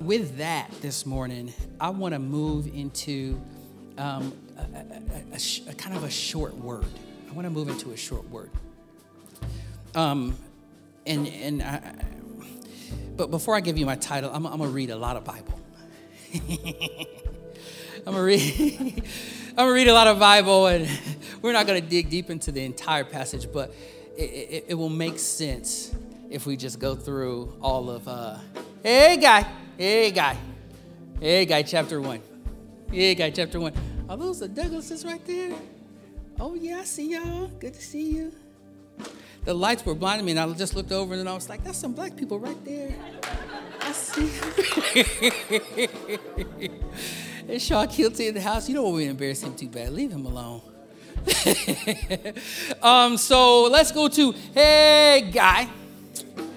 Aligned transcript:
with 0.00 0.38
that 0.38 0.70
this 0.80 1.06
morning, 1.06 1.52
I 1.80 1.90
want 1.90 2.14
to 2.14 2.18
move 2.18 2.66
into 2.66 3.40
um, 3.98 4.32
a, 4.56 4.60
a, 4.60 5.22
a, 5.32 5.70
a, 5.70 5.74
kind 5.74 5.96
of 5.96 6.04
a 6.04 6.10
short 6.10 6.56
word. 6.56 6.84
I 7.28 7.32
want 7.32 7.46
to 7.46 7.50
move 7.50 7.68
into 7.68 7.92
a 7.92 7.96
short 7.96 8.28
word. 8.30 8.50
Um, 9.94 10.36
and 11.06 11.26
and 11.26 11.62
I, 11.62 11.94
but 13.16 13.30
before 13.30 13.56
I 13.56 13.60
give 13.60 13.78
you 13.78 13.86
my 13.86 13.96
title, 13.96 14.30
I'm, 14.32 14.46
I'm 14.46 14.58
gonna 14.58 14.70
read 14.70 14.90
a 14.90 14.96
lot 14.96 15.16
of 15.16 15.24
Bible. 15.24 15.58
I'm 18.06 18.12
gonna 18.12 18.22
read. 18.22 19.02
I'm 19.50 19.64
gonna 19.64 19.72
read 19.72 19.88
a 19.88 19.94
lot 19.94 20.06
of 20.06 20.18
Bible, 20.18 20.66
and 20.66 20.86
we're 21.42 21.52
not 21.52 21.66
gonna 21.66 21.80
dig 21.80 22.10
deep 22.10 22.28
into 22.28 22.52
the 22.52 22.62
entire 22.64 23.04
passage, 23.04 23.50
but 23.50 23.74
it, 24.16 24.22
it, 24.22 24.64
it 24.68 24.74
will 24.74 24.90
make 24.90 25.18
sense 25.18 25.94
if 26.28 26.44
we 26.44 26.56
just 26.56 26.78
go 26.78 26.94
through 26.94 27.54
all 27.62 27.88
of. 27.88 28.06
Uh, 28.06 28.38
Haggai. 28.84 29.42
Haggai. 29.78 30.36
Hey, 31.20 31.44
guy, 31.44 31.62
chapter 31.62 32.00
one. 32.00 32.22
Haggai, 32.90 33.30
chapter 33.30 33.60
one. 33.60 33.74
Are 34.08 34.16
those 34.16 34.40
the 34.40 34.48
Douglases 34.48 35.04
right 35.04 35.24
there? 35.26 35.52
Oh, 36.40 36.54
yeah, 36.54 36.78
I 36.80 36.84
see 36.84 37.12
y'all. 37.12 37.48
Good 37.48 37.74
to 37.74 37.82
see 37.82 38.12
you. 38.12 38.32
The 39.44 39.52
lights 39.52 39.84
were 39.84 39.94
blinding 39.94 40.24
me, 40.24 40.32
and 40.32 40.40
I 40.40 40.50
just 40.54 40.74
looked 40.74 40.92
over 40.92 41.14
and 41.14 41.28
I 41.28 41.34
was 41.34 41.48
like, 41.48 41.62
that's 41.62 41.78
some 41.78 41.92
black 41.92 42.16
people 42.16 42.38
right 42.38 42.64
there. 42.64 42.94
I 43.80 43.92
see. 43.92 44.30
and 47.48 47.60
Sean 47.60 47.86
Kilty 47.86 48.28
in 48.28 48.34
the 48.34 48.40
house. 48.40 48.68
You 48.68 48.76
don't 48.76 48.84
want 48.84 48.96
me 48.96 49.04
to 49.04 49.10
embarrass 49.10 49.42
him 49.42 49.54
too 49.54 49.68
bad. 49.68 49.92
Leave 49.92 50.10
him 50.10 50.24
alone. 50.24 50.62
um, 52.82 53.16
so 53.16 53.64
let's 53.64 53.92
go 53.92 54.08
to 54.08 54.32
Haggai. 54.54 55.66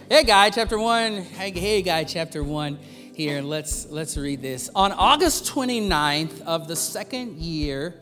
Hey 0.10 0.24
Guy, 0.24 0.50
chapter 0.50 0.80
one. 0.80 1.22
Hey, 1.22 1.52
Haggai, 1.52 2.04
chapter 2.06 2.44
one 2.44 2.80
here. 3.20 3.42
Let's 3.42 3.86
let's 3.90 4.16
read 4.16 4.42
this. 4.42 4.70
On 4.74 4.94
August 4.94 5.44
29th 5.54 6.42
of 6.44 6.70
the 6.70 6.76
second 6.78 7.36
year 7.36 7.96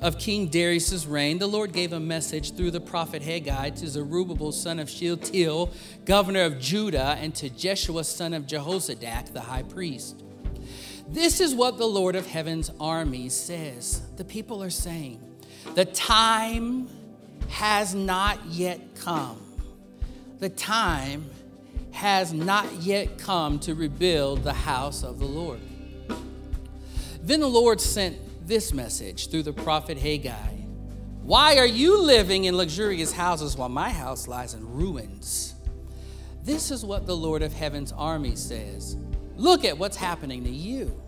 of 0.00 0.16
King 0.16 0.46
Darius's 0.46 1.08
reign, 1.08 1.40
the 1.40 1.48
Lord 1.48 1.72
gave 1.72 1.92
a 1.92 1.98
message 1.98 2.54
through 2.54 2.70
the 2.70 2.80
prophet 2.80 3.20
Haggai 3.20 3.70
to 3.70 3.88
Zerubbabel, 3.88 4.52
son 4.52 4.78
of 4.78 4.88
Shealtiel, 4.88 5.72
governor 6.04 6.44
of 6.44 6.60
Judah, 6.60 7.16
and 7.18 7.34
to 7.34 7.50
Jeshua, 7.50 8.04
son 8.04 8.32
of 8.32 8.46
Jehozadak, 8.46 9.32
the 9.32 9.40
high 9.40 9.64
priest. 9.64 10.22
This 11.08 11.40
is 11.40 11.52
what 11.52 11.76
the 11.76 11.88
Lord 11.88 12.14
of 12.14 12.28
heaven's 12.28 12.70
armies 12.78 13.34
says. 13.34 14.02
The 14.18 14.24
people 14.24 14.62
are 14.62 14.70
saying, 14.70 15.20
The 15.74 15.84
time 15.84 16.88
has 17.48 17.92
not 17.92 18.38
yet 18.46 18.94
come. 18.94 19.40
The 20.38 20.48
time 20.48 21.28
has 21.92 22.32
not 22.32 22.72
yet 22.74 23.18
come 23.18 23.58
to 23.60 23.74
rebuild 23.74 24.42
the 24.42 24.52
house 24.52 25.02
of 25.02 25.18
the 25.18 25.26
Lord. 25.26 25.60
Then 27.22 27.40
the 27.40 27.48
Lord 27.48 27.80
sent 27.80 28.16
this 28.46 28.72
message 28.72 29.30
through 29.30 29.42
the 29.42 29.52
prophet 29.52 29.98
Haggai 29.98 30.56
Why 31.22 31.58
are 31.58 31.66
you 31.66 32.00
living 32.00 32.44
in 32.44 32.56
luxurious 32.56 33.12
houses 33.12 33.56
while 33.56 33.68
my 33.68 33.90
house 33.90 34.26
lies 34.26 34.54
in 34.54 34.66
ruins? 34.66 35.54
This 36.42 36.70
is 36.70 36.84
what 36.84 37.06
the 37.06 37.16
Lord 37.16 37.42
of 37.42 37.52
heaven's 37.52 37.92
army 37.92 38.34
says. 38.34 38.96
Look 39.36 39.64
at 39.64 39.78
what's 39.78 39.96
happening 39.96 40.44
to 40.44 40.50
you. 40.50 41.00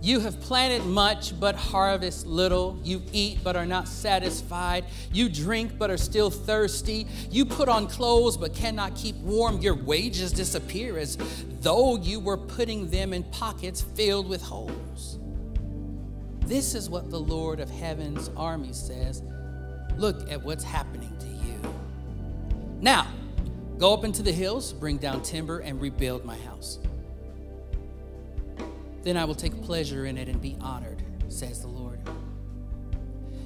You 0.00 0.20
have 0.20 0.40
planted 0.40 0.86
much 0.86 1.38
but 1.38 1.56
harvest 1.56 2.26
little. 2.26 2.78
You 2.84 3.02
eat 3.12 3.38
but 3.42 3.56
are 3.56 3.66
not 3.66 3.88
satisfied. 3.88 4.84
You 5.12 5.28
drink 5.28 5.76
but 5.76 5.90
are 5.90 5.96
still 5.96 6.30
thirsty. 6.30 7.06
You 7.30 7.44
put 7.44 7.68
on 7.68 7.88
clothes 7.88 8.36
but 8.36 8.54
cannot 8.54 8.94
keep 8.94 9.16
warm. 9.16 9.58
Your 9.58 9.74
wages 9.74 10.30
disappear 10.30 10.98
as 10.98 11.18
though 11.60 11.96
you 11.96 12.20
were 12.20 12.36
putting 12.36 12.88
them 12.90 13.12
in 13.12 13.24
pockets 13.24 13.82
filled 13.82 14.28
with 14.28 14.42
holes. 14.42 15.18
This 16.46 16.74
is 16.74 16.88
what 16.88 17.10
the 17.10 17.20
Lord 17.20 17.58
of 17.58 17.68
heaven's 17.68 18.30
army 18.36 18.72
says. 18.72 19.22
Look 19.96 20.30
at 20.30 20.42
what's 20.42 20.64
happening 20.64 21.14
to 21.18 21.26
you. 21.26 21.74
Now, 22.80 23.08
go 23.78 23.92
up 23.92 24.04
into 24.04 24.22
the 24.22 24.32
hills, 24.32 24.72
bring 24.72 24.96
down 24.96 25.22
timber, 25.22 25.58
and 25.58 25.80
rebuild 25.80 26.24
my 26.24 26.36
house. 26.38 26.78
Then 29.02 29.16
I 29.16 29.24
will 29.24 29.34
take 29.34 29.62
pleasure 29.62 30.06
in 30.06 30.18
it 30.18 30.28
and 30.28 30.40
be 30.40 30.56
honored, 30.60 31.02
says 31.28 31.60
the 31.60 31.68
Lord. 31.68 32.00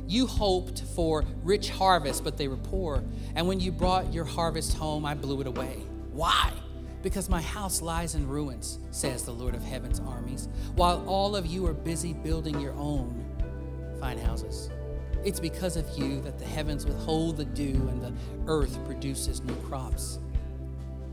You 0.09 0.27
hoped 0.27 0.83
for 0.95 1.25
rich 1.43 1.71
harvest, 1.71 2.25
but 2.25 2.37
they 2.37 2.49
were 2.49 2.57
poor. 2.57 3.03
And 3.35 3.49
when 3.49 3.61
you 3.61 3.73
brought 3.73 4.13
your 4.13 4.25
harvest 4.25 4.77
home, 4.77 5.05
I 5.05 5.15
blew 5.15 5.41
it 5.41 5.47
away. 5.47 5.85
Why? 6.13 6.53
Because 7.03 7.29
my 7.29 7.41
house 7.41 7.83
lies 7.83 8.15
in 8.15 8.29
ruins, 8.29 8.79
says 8.91 9.25
the 9.25 9.33
Lord 9.33 9.55
of 9.55 9.63
heaven's 9.63 10.01
armies, 10.01 10.49
while 10.75 11.05
all 11.07 11.35
of 11.35 11.47
you 11.47 11.67
are 11.67 11.73
busy 11.73 12.13
building 12.13 12.61
your 12.61 12.75
own 12.75 13.25
fine 13.99 14.19
houses. 14.19 14.71
It's 15.25 15.41
because 15.41 15.77
of 15.77 15.89
you 15.97 16.21
that 16.23 16.39
the 16.39 16.45
heavens 16.45 16.85
withhold 16.85 17.37
the 17.37 17.45
dew 17.45 17.89
and 17.89 18.03
the 18.03 18.13
earth 18.47 18.85
produces 18.85 19.43
new 19.43 19.55
crops. 19.63 20.19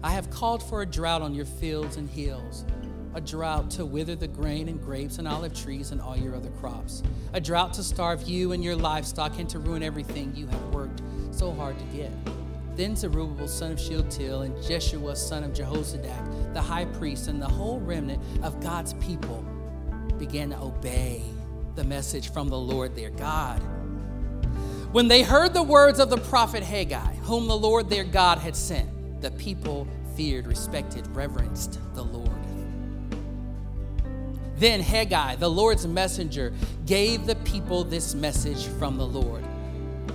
I 0.04 0.12
have 0.12 0.30
called 0.30 0.64
for 0.64 0.82
a 0.82 0.86
drought 0.86 1.22
on 1.22 1.34
your 1.34 1.46
fields 1.46 1.98
and 1.98 2.10
hills 2.10 2.66
a 3.16 3.22
drought 3.22 3.72
to 3.72 3.86
wither 3.86 4.16
the 4.16 4.28
grain 4.28 4.70
and 4.70 4.82
grapes 4.82 5.18
and 5.18 5.28
olive 5.28 5.54
trees 5.54 5.92
and 5.92 6.00
all 6.00 6.16
your 6.16 6.36
other 6.36 6.50
crops, 6.60 7.04
a 7.34 7.42
drought 7.42 7.74
to 7.74 7.84
starve 7.84 8.24
you 8.24 8.52
and 8.52 8.64
your 8.64 8.76
livestock 8.76 9.40
and 9.40 9.50
to 9.50 9.60
ruin 9.60 9.84
everything 9.84 10.34
you 10.36 10.48
have 10.48 10.64
worked 10.74 11.02
so 11.32 11.52
hard 11.52 11.78
to 11.80 11.86
get. 11.86 12.12
Then 12.76 12.96
Zerubbabel, 12.96 13.48
son 13.48 13.74
of 13.74 13.80
Shealtiel, 13.80 14.44
and 14.44 14.64
Jeshua, 14.64 15.16
son 15.16 15.44
of 15.44 15.52
Jehozadak, 15.52 16.54
the 16.54 16.62
high 16.62 16.86
priest, 16.86 17.28
and 17.28 17.42
the 17.42 17.48
whole 17.48 17.80
remnant 17.80 18.22
of 18.44 18.62
God's 18.62 18.94
people 18.96 19.44
began 20.18 20.52
to 20.52 20.62
obey 20.62 21.24
the 21.76 21.84
message 21.84 22.32
from 22.32 22.50
the 22.50 22.58
Lord 22.58 22.96
their 22.96 23.10
God. 23.10 23.62
When 24.92 25.08
they 25.08 25.24
heard 25.24 25.54
the 25.54 25.64
words 25.64 26.00
of 26.00 26.10
the 26.10 26.18
prophet 26.18 26.64
Haggai, 26.64 27.16
whom 27.16 27.48
the 27.48 27.58
Lord 27.58 27.90
their 27.90 28.04
God 28.04 28.38
had 28.38 28.56
sent, 28.56 29.22
the 29.22 29.32
people 29.32 29.88
feared, 30.16 30.48
respected, 30.48 31.06
reverenced 31.16 31.80
the 31.94 32.04
Lord. 32.04 32.29
Then 34.60 34.82
Haggai, 34.82 35.38
the 35.38 35.50
Lord's 35.50 35.88
messenger, 35.88 36.54
gave 36.86 37.26
the 37.26 37.36
people 37.38 37.86
this 37.86 38.14
message 38.14 38.68
from 38.78 38.98
the 38.98 39.08
Lord 39.08 39.44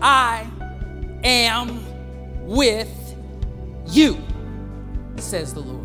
I 0.03 0.47
am 1.25 2.47
with 2.47 3.17
you, 3.87 4.19
says 5.17 5.55
the 5.55 5.61
Lord. 5.61 5.81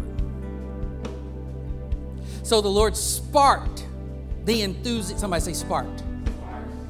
So 2.43 2.59
the 2.59 2.67
Lord 2.67 2.97
sparked 2.97 3.85
the 4.43 4.63
enthusiasm. 4.63 5.19
Somebody 5.19 5.41
say 5.41 5.53
sparked. 5.53 6.03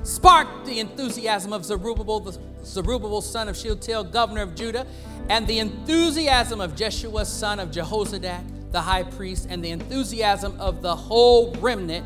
Sparked 0.01 0.66
the 0.66 0.80
enthusiasm 0.80 1.53
of 1.53 1.66
Zerubbabel, 1.66 2.22
the 2.22 2.40
Zerubbabel 2.63 3.22
son 3.22 3.47
of 3.47 3.56
Shealtiel, 3.56 4.06
governor 4.06 4.41
of 4.41 4.56
Judah, 4.56 4.88
and 5.30 5.46
the 5.46 5.59
enthusiasm 5.59 6.62
of 6.62 6.75
Jeshua, 6.75 7.25
son 7.25 7.59
of 7.59 7.69
Jehozadak 7.69 8.44
the 8.72 8.81
high 8.81 9.03
priest, 9.03 9.47
and 9.50 9.63
the 9.63 9.72
enthusiasm 9.72 10.56
of 10.59 10.81
the 10.81 10.96
whole 10.96 11.53
remnant 11.56 12.06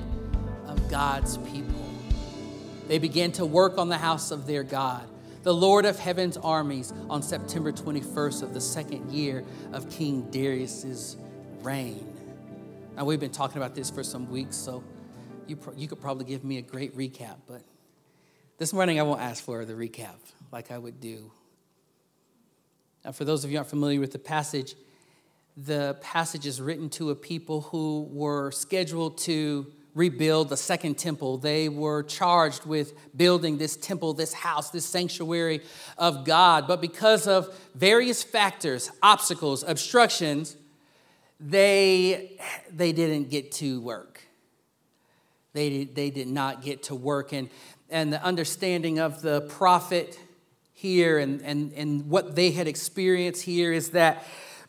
of 0.68 0.90
God's 0.90 1.38
people. 1.38 1.74
They 2.88 3.00
began 3.00 3.32
to 3.34 3.46
work 3.46 3.78
on 3.78 3.90
the 3.90 3.98
house 3.98 4.32
of 4.32 4.48
their 4.48 4.64
God, 4.64 5.06
the 5.44 5.54
Lord 5.54 5.86
of 5.86 6.00
heaven's 6.00 6.38
armies, 6.38 6.94
on 7.10 7.22
September 7.22 7.72
21st 7.72 8.44
of 8.44 8.54
the 8.54 8.62
second 8.62 9.12
year 9.12 9.44
of 9.72 9.90
King 9.90 10.30
Darius's 10.32 11.18
reign. 11.62 12.10
Now, 12.96 13.06
we've 13.06 13.20
been 13.20 13.32
talking 13.32 13.58
about 13.58 13.76
this 13.76 13.90
for 13.90 14.04
some 14.04 14.30
weeks, 14.30 14.56
so 14.56 14.84
you, 15.48 15.58
you 15.76 15.88
could 15.88 16.00
probably 16.00 16.26
give 16.26 16.44
me 16.44 16.60
a 16.60 16.62
great 16.62 16.96
recap, 16.96 17.38
but 17.48 17.62
this 18.58 18.72
morning 18.72 19.00
I 19.00 19.04
won't 19.04 19.22
ask 19.22 19.44
for 19.44 19.66
the 19.66 19.74
recap 19.74 20.16
like 20.52 20.72
I 20.72 20.78
would 20.78 21.02
do. 21.02 21.32
Now, 23.04 23.12
for 23.12 23.26
those 23.26 23.44
of 23.44 23.52
you 23.52 23.58
aren't 23.58 23.70
familiar 23.70 24.00
with 24.00 24.12
the 24.12 24.20
passage, 24.20 24.76
the 25.56 25.98
passage 26.02 26.46
is 26.46 26.60
written 26.60 26.90
to 26.90 27.12
a 27.12 27.16
people 27.16 27.62
who 27.62 28.08
were 28.12 28.52
scheduled 28.52 29.18
to 29.20 29.72
rebuild 29.94 30.50
the 30.50 30.58
second 30.58 30.98
temple. 30.98 31.38
They 31.38 31.70
were 31.70 32.04
charged 32.04 32.66
with 32.66 32.94
building 33.16 33.58
this 33.58 33.76
temple, 33.76 34.14
this 34.14 34.34
house, 34.34 34.72
this 34.72 34.86
sanctuary 34.86 35.62
of 35.98 36.26
God. 36.26 36.68
But 36.68 36.82
because 36.82 37.28
of 37.28 37.56
various 37.76 38.24
factors, 38.24 38.90
obstacles, 39.04 39.64
obstructions, 39.64 40.58
they, 41.40 42.40
they 42.72 42.92
didn't 42.92 43.30
get 43.30 43.52
to 43.54 43.82
work. 43.82 44.22
They, 45.54 45.84
they 45.84 46.10
did 46.10 46.28
not 46.28 46.64
get 46.64 46.84
to 46.84 46.96
work. 46.96 47.32
And, 47.32 47.50
and 47.90 48.12
the 48.12 48.24
understanding 48.24 48.98
of 48.98 49.22
the 49.22 49.42
prophet 49.42 50.18
here 50.74 51.20
and, 51.20 51.42
and, 51.44 51.72
and 51.74 52.10
what 52.10 52.36
they 52.36 52.50
had 52.50 52.68
experienced 52.68 53.44
here 53.44 53.72
is 53.72 53.92
that 53.92 54.26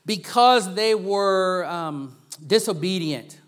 because 0.07 0.75
they 0.75 0.95
were 0.95 1.65
um, 1.65 2.17
disobedient, 2.47 3.41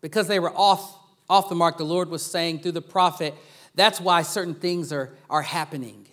because 0.00 0.28
they 0.28 0.38
were 0.38 0.52
off, 0.54 0.98
off 1.28 1.48
the 1.48 1.54
mark, 1.54 1.78
the 1.78 1.84
Lord 1.84 2.08
was 2.10 2.24
saying 2.24 2.60
through 2.60 2.72
the 2.72 2.82
prophet, 2.82 3.34
that's 3.74 4.00
why 4.00 4.22
certain 4.22 4.54
things 4.54 4.92
are, 4.92 5.14
are 5.28 5.42
happening. 5.42 6.06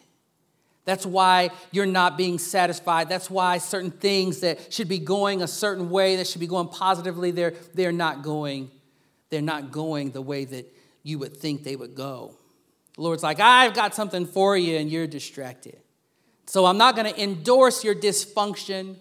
That's 0.83 1.05
why 1.05 1.51
you're 1.71 1.85
not 1.85 2.17
being 2.17 2.39
satisfied. 2.39 3.07
That's 3.07 3.29
why 3.29 3.59
certain 3.59 3.91
things 3.91 4.39
that 4.39 4.73
should 4.73 4.87
be 4.87 4.97
going 4.97 5.43
a 5.43 5.47
certain 5.47 5.89
way, 5.89 6.15
that 6.15 6.27
should 6.27 6.41
be 6.41 6.47
going 6.47 6.69
positively, 6.69 7.31
they're, 7.31 7.53
they're 7.73 7.91
not 7.91 8.23
going. 8.23 8.71
They're 9.29 9.41
not 9.41 9.71
going 9.71 10.11
the 10.11 10.21
way 10.21 10.45
that 10.45 10.65
you 11.03 11.19
would 11.19 11.37
think 11.37 11.63
they 11.63 11.75
would 11.75 11.95
go. 11.95 12.35
The 12.95 13.01
Lord's 13.01 13.23
like, 13.23 13.39
I've 13.39 13.73
got 13.73 13.95
something 13.95 14.25
for 14.25 14.57
you, 14.57 14.77
and 14.77 14.91
you're 14.91 15.07
distracted. 15.07 15.77
So 16.47 16.65
I'm 16.65 16.77
not 16.77 16.95
going 16.95 17.11
to 17.11 17.23
endorse 17.23 17.83
your 17.83 17.95
dysfunction. 17.95 18.97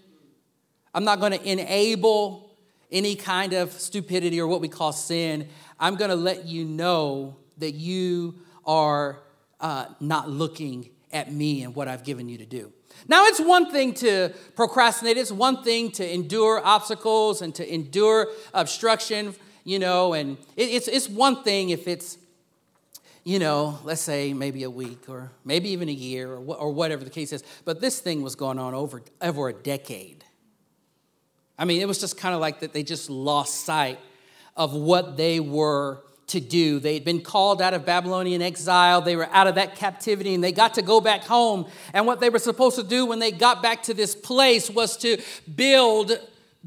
I'm 0.94 1.04
not 1.04 1.20
going 1.20 1.32
to 1.32 1.42
enable 1.48 2.50
any 2.90 3.14
kind 3.14 3.52
of 3.52 3.72
stupidity 3.72 4.40
or 4.40 4.46
what 4.46 4.60
we 4.60 4.68
call 4.68 4.92
sin. 4.92 5.48
I'm 5.78 5.96
going 5.96 6.10
to 6.10 6.16
let 6.16 6.46
you 6.46 6.64
know 6.64 7.36
that 7.58 7.72
you 7.72 8.34
are 8.66 9.20
uh, 9.60 9.86
not 10.00 10.28
looking 10.28 10.90
at 11.12 11.32
me 11.32 11.62
and 11.62 11.74
what 11.74 11.88
I've 11.88 12.04
given 12.04 12.28
you 12.28 12.38
to 12.38 12.46
do. 12.46 12.72
Now, 13.08 13.26
it's 13.26 13.40
one 13.40 13.70
thing 13.70 13.94
to 13.94 14.30
procrastinate, 14.56 15.16
it's 15.16 15.32
one 15.32 15.62
thing 15.62 15.90
to 15.92 16.14
endure 16.14 16.60
obstacles 16.64 17.42
and 17.42 17.54
to 17.54 17.74
endure 17.74 18.28
obstruction, 18.52 19.34
you 19.64 19.78
know, 19.78 20.12
and 20.12 20.36
it's, 20.56 20.88
it's 20.88 21.08
one 21.08 21.42
thing 21.42 21.70
if 21.70 21.88
it's, 21.88 22.18
you 23.24 23.38
know, 23.38 23.78
let's 23.84 24.00
say 24.00 24.32
maybe 24.32 24.64
a 24.64 24.70
week 24.70 25.08
or 25.08 25.30
maybe 25.44 25.70
even 25.70 25.88
a 25.88 25.92
year 25.92 26.32
or, 26.32 26.56
or 26.56 26.72
whatever 26.72 27.04
the 27.04 27.10
case 27.10 27.32
is. 27.32 27.42
But 27.64 27.80
this 27.80 28.00
thing 28.00 28.22
was 28.22 28.34
going 28.34 28.58
on 28.58 28.74
over, 28.74 29.02
over 29.20 29.48
a 29.48 29.52
decade. 29.52 30.19
I 31.60 31.66
mean, 31.66 31.82
it 31.82 31.86
was 31.86 32.00
just 32.00 32.16
kind 32.16 32.34
of 32.34 32.40
like 32.40 32.60
that 32.60 32.72
they 32.72 32.82
just 32.82 33.10
lost 33.10 33.66
sight 33.66 33.98
of 34.56 34.72
what 34.72 35.18
they 35.18 35.40
were 35.40 36.00
to 36.28 36.40
do. 36.40 36.80
They'd 36.80 37.04
been 37.04 37.20
called 37.20 37.60
out 37.60 37.74
of 37.74 37.84
Babylonian 37.84 38.40
exile, 38.40 39.02
they 39.02 39.14
were 39.14 39.28
out 39.30 39.46
of 39.46 39.56
that 39.56 39.76
captivity, 39.76 40.34
and 40.34 40.42
they 40.42 40.52
got 40.52 40.74
to 40.74 40.82
go 40.82 41.02
back 41.02 41.24
home. 41.24 41.66
And 41.92 42.06
what 42.06 42.18
they 42.18 42.30
were 42.30 42.38
supposed 42.38 42.76
to 42.76 42.82
do 42.82 43.04
when 43.04 43.18
they 43.18 43.30
got 43.30 43.62
back 43.62 43.82
to 43.84 43.94
this 43.94 44.14
place 44.16 44.70
was 44.70 44.96
to 44.98 45.20
build. 45.54 46.18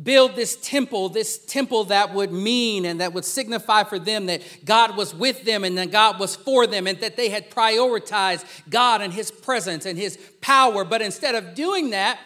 Build 0.02 0.36
this 0.36 0.56
temple, 0.56 1.10
this 1.10 1.38
temple 1.38 1.84
that 1.84 2.16
would 2.16 2.32
mean 2.32 2.84
and 2.86 3.00
that 3.00 3.14
would 3.14 3.24
signify 3.24 3.84
for 3.84 4.00
them 4.00 4.26
that 4.26 4.42
God 4.66 4.98
was 4.98 5.14
with 5.14 5.46
them 5.46 5.64
and 5.64 5.78
that 5.78 5.92
God 5.92 6.20
was 6.20 6.36
for 6.36 6.66
them 6.66 6.88
and 6.88 7.00
that 7.02 7.16
they 7.16 7.30
had 7.30 7.52
prioritized 7.52 8.44
God 8.72 9.02
and 9.02 9.14
His 9.14 9.30
presence 9.30 9.86
and 9.86 9.96
His 9.96 10.18
power. 10.42 10.84
But 10.84 11.04
instead 11.04 11.36
of 11.36 11.54
doing 11.54 11.92
that, 11.92 12.18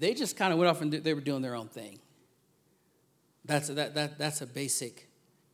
they 0.00 0.14
just 0.14 0.36
kind 0.36 0.52
of 0.52 0.58
went 0.58 0.68
off 0.68 0.80
and 0.80 0.92
they 0.92 1.14
were 1.14 1.20
doing 1.20 1.42
their 1.42 1.54
own 1.54 1.68
thing. 1.68 2.00
That's, 3.44 3.68
that, 3.68 3.94
that, 3.94 4.18
that's 4.18 4.40
a 4.40 4.46
basic 4.46 5.06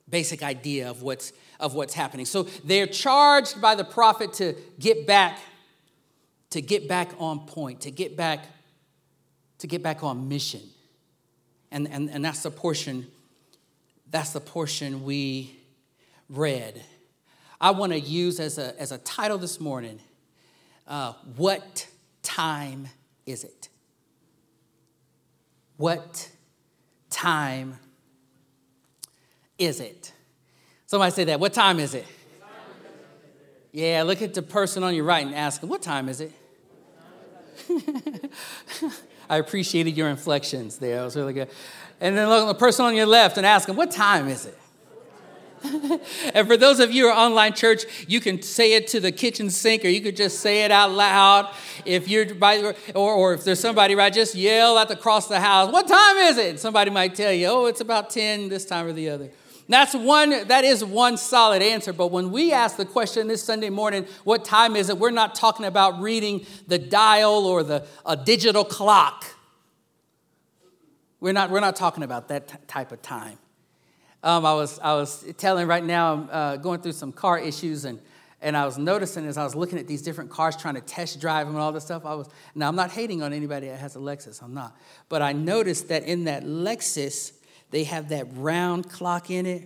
basic 0.09 0.43
idea 0.43 0.89
of 0.89 1.03
what's, 1.03 1.33
of 1.59 1.75
what's 1.75 1.95
happening. 1.95 2.27
So 2.27 2.45
they're 2.65 2.87
charged 2.87 3.61
by 3.61 3.75
the 3.75 3.85
prophet 3.85 4.33
to 4.35 4.55
get 4.79 5.07
back, 5.07 5.39
to 6.51 6.61
get 6.61 6.89
back 6.89 7.11
on 7.19 7.41
point, 7.41 7.83
to 7.83 7.91
get 7.91 8.17
back, 8.17 8.45
to 9.59 9.67
get 9.67 9.83
back 9.83 10.03
on 10.03 10.29
mission. 10.29 10.63
And, 11.71 11.89
and, 11.89 12.11
and 12.11 12.25
that's 12.25 12.43
the 12.43 12.51
portion, 12.51 13.07
that's 14.11 14.33
the 14.33 14.41
portion 14.41 15.05
we 15.05 15.57
read. 16.29 16.83
I 17.61 17.71
want 17.71 17.93
to 17.93 18.01
use 18.01 18.39
as 18.39 18.59
a, 18.59 18.81
as 18.81 18.93
a 18.93 18.99
title 18.99 19.39
this 19.39 19.59
morning, 19.59 19.99
uh, 20.87 21.15
What 21.37 21.89
Time 22.23 22.89
Is 23.25 23.43
It? 23.43 23.71
What 25.76 26.31
time 27.11 27.78
is 29.58 29.81
it? 29.81 30.12
Somebody 30.87 31.11
say 31.12 31.25
that. 31.25 31.40
What 31.40 31.52
time 31.52 31.81
is 31.81 31.94
it? 31.94 32.06
Yeah, 33.73 34.05
look 34.05 34.23
at 34.23 34.32
the 34.32 34.43
person 34.43 34.82
on 34.82 34.94
your 34.94 35.05
right 35.05 35.26
and 35.26 35.34
ask 35.34 35.61
them, 35.61 35.69
What 35.69 35.82
time 35.82 36.08
is 36.08 36.20
it? 36.20 36.32
I 39.28 39.37
appreciated 39.38 39.96
your 39.96 40.08
inflections 40.08 40.78
there. 40.78 41.00
It 41.00 41.05
was 41.05 41.17
really 41.17 41.32
good. 41.32 41.50
And 42.00 42.17
then 42.17 42.28
look 42.28 42.43
at 42.43 42.46
the 42.46 42.58
person 42.58 42.84
on 42.84 42.94
your 42.94 43.06
left 43.06 43.37
and 43.37 43.46
ask 43.46 43.67
them, 43.67 43.76
What 43.76 43.90
time 43.90 44.28
is 44.28 44.46
it? 44.46 44.58
and 46.35 46.47
for 46.47 46.56
those 46.56 46.81
of 46.81 46.93
you 46.93 47.05
who 47.05 47.08
are 47.11 47.17
online 47.17 47.55
church, 47.55 47.85
you 48.06 48.20
can 48.20 48.43
say 48.43 48.75
it 48.75 48.88
to 48.88 49.00
the 49.00 49.12
kitchen 49.12 49.50
sink 49.50 49.85
or 49.85 49.88
you 49.88 50.00
could 50.00 50.17
just 50.17 50.41
say 50.41 50.64
it 50.64 50.70
out 50.70 50.91
loud. 50.93 51.53
If 51.85 52.08
you're 52.08 52.35
by, 52.35 52.75
or, 52.94 53.12
or 53.12 53.35
if 53.35 53.44
there's 53.44 53.61
somebody 53.61 53.94
right, 53.94 54.12
just 54.12 54.35
yell 54.35 54.79
at 54.79 54.91
across 54.91 55.29
the 55.29 55.41
house, 55.41 55.73
What 55.73 55.88
time 55.88 56.17
is 56.19 56.38
it? 56.38 56.61
Somebody 56.61 56.91
might 56.91 57.14
tell 57.14 57.32
you, 57.32 57.47
Oh, 57.47 57.67
it's 57.67 57.81
about 57.81 58.11
10 58.11 58.49
this 58.49 58.64
time 58.64 58.87
or 58.87 58.93
the 58.93 59.08
other. 59.08 59.31
That's 59.69 59.94
one, 59.94 60.47
that 60.47 60.64
is 60.64 60.85
one 60.85 61.17
solid 61.17 61.61
answer. 61.61 61.93
But 61.93 62.09
when 62.09 62.31
we 62.31 62.52
ask 62.52 62.76
the 62.76 62.85
question 62.85 63.26
this 63.26 63.43
Sunday 63.43 63.70
morning, 63.70 64.06
what 64.23 64.44
time 64.44 64.76
is 64.76 64.88
it? 64.88 64.99
We're 64.99 65.11
not 65.11 65.35
talking 65.35 65.67
about 65.67 66.00
reading 66.00 66.47
the 66.69 66.79
dial 66.79 67.47
or 67.47 67.64
the 67.64 67.85
a 68.05 68.17
digital 68.17 68.64
clock. 68.64 69.25
We're 71.19 71.32
not, 71.32 71.50
we're 71.50 71.61
not 71.61 71.75
talking 71.75 72.05
about 72.05 72.29
that 72.29 72.49
t- 72.49 72.56
type 72.69 72.93
of 72.93 73.02
time. 73.02 73.38
Um, 74.26 74.44
I, 74.44 74.55
was, 74.55 74.81
I 74.81 74.94
was 74.94 75.25
telling 75.38 75.69
right 75.69 75.84
now, 75.84 76.12
I'm 76.12 76.28
uh, 76.32 76.56
going 76.56 76.81
through 76.81 76.94
some 76.94 77.12
car 77.12 77.38
issues, 77.38 77.84
and, 77.84 78.00
and 78.43 78.56
I 78.56 78.64
was 78.64 78.76
noticing 78.76 79.25
as 79.25 79.38
I 79.38 79.44
was 79.44 79.55
looking 79.55 79.78
at 79.78 79.87
these 79.87 80.02
different 80.02 80.31
cars, 80.31 80.56
trying 80.56 80.75
to 80.75 80.81
test 80.81 81.20
drive 81.20 81.46
them 81.46 81.55
and 81.55 81.62
all 81.62 81.70
this 81.70 81.84
stuff. 81.84 82.05
I 82.05 82.17
was 82.17 82.28
now 82.56 82.67
I'm 82.67 82.75
not 82.75 82.90
hating 82.90 83.23
on 83.23 83.32
anybody 83.32 83.69
that 83.69 83.78
has 83.78 83.94
a 83.94 84.00
Lexus. 84.00 84.43
I'm 84.43 84.52
not, 84.52 84.76
but 85.08 85.23
I 85.23 85.32
noticed 85.32 85.90
that 85.90 86.02
in 86.02 86.25
that 86.25 86.43
Lexus, 86.43 87.34
they 87.70 87.84
have 87.84 88.08
that 88.08 88.26
round 88.32 88.90
clock 88.90 89.31
in 89.31 89.46
it, 89.46 89.62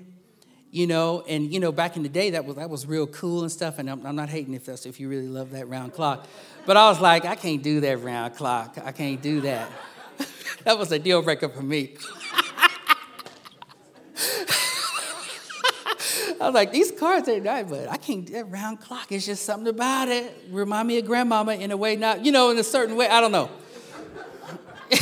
you 0.71 0.87
know. 0.87 1.25
And 1.27 1.51
you 1.51 1.59
know, 1.59 1.73
back 1.73 1.97
in 1.97 2.03
the 2.03 2.11
day, 2.11 2.29
that 2.29 2.45
was 2.45 2.57
that 2.57 2.69
was 2.69 2.85
real 2.85 3.07
cool 3.07 3.41
and 3.41 3.51
stuff. 3.51 3.79
And 3.79 3.89
I'm, 3.89 4.05
I'm 4.05 4.15
not 4.15 4.29
hating 4.29 4.53
if 4.53 4.67
that's 4.67 4.85
if 4.85 5.01
you 5.01 5.09
really 5.09 5.29
love 5.29 5.53
that 5.53 5.71
round 5.71 5.95
clock, 5.95 6.27
but 6.67 6.77
I 6.77 6.87
was 6.91 7.01
like, 7.01 7.25
I 7.25 7.35
can't 7.35 7.63
do 7.63 7.81
that 7.81 8.03
round 8.03 8.35
clock. 8.35 8.77
I 8.85 8.93
can't 8.93 9.23
do 9.23 9.41
that. 9.41 9.73
that 10.65 10.79
was 10.79 10.93
a 10.93 10.99
deal 10.99 11.23
breaker 11.23 11.49
for 11.49 11.63
me. 11.63 11.97
I 16.41 16.47
was 16.47 16.55
like, 16.55 16.73
these 16.73 16.91
cards 16.93 17.29
ain't 17.29 17.45
right, 17.45 17.69
but 17.69 17.89
I 17.89 17.97
can't, 17.97 18.31
that 18.33 18.51
round 18.51 18.81
clock, 18.81 19.13
it's 19.13 19.27
just 19.27 19.45
something 19.45 19.69
about 19.69 20.09
it. 20.09 20.33
Remind 20.51 20.89
me 20.89 20.99
of 20.99 21.05
grandmama 21.05 21.55
in 21.55 21.71
a 21.71 21.77
way, 21.77 21.97
not, 21.97 22.25
you 22.25 22.33
know, 22.33 22.51
in 22.51 22.59
a 22.59 22.65
certain 22.65 22.97
way. 22.97 23.09
I 23.09 23.21
don't 23.21 23.33
know. 23.33 23.51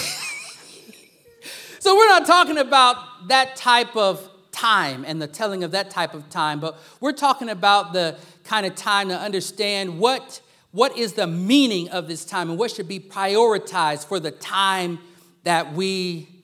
So 1.80 1.96
we're 1.96 2.08
not 2.08 2.26
talking 2.26 2.58
about 2.58 3.28
that 3.28 3.56
type 3.56 3.96
of 3.96 4.28
time 4.50 5.04
and 5.06 5.22
the 5.22 5.26
telling 5.26 5.64
of 5.64 5.70
that 5.70 5.90
type 5.90 6.12
of 6.12 6.28
time, 6.28 6.60
but 6.60 6.78
we're 7.00 7.12
talking 7.12 7.48
about 7.48 7.94
the 7.94 8.18
kind 8.44 8.66
of 8.66 8.74
time 8.74 9.08
to 9.08 9.18
understand 9.18 9.98
what, 9.98 10.42
what 10.72 10.98
is 10.98 11.14
the 11.14 11.26
meaning 11.26 11.88
of 11.88 12.08
this 12.08 12.24
time 12.24 12.50
and 12.50 12.58
what 12.58 12.72
should 12.72 12.88
be 12.88 13.00
prioritized 13.00 14.06
for 14.06 14.20
the 14.20 14.30
time 14.30 14.98
that 15.44 15.72
we 15.72 16.37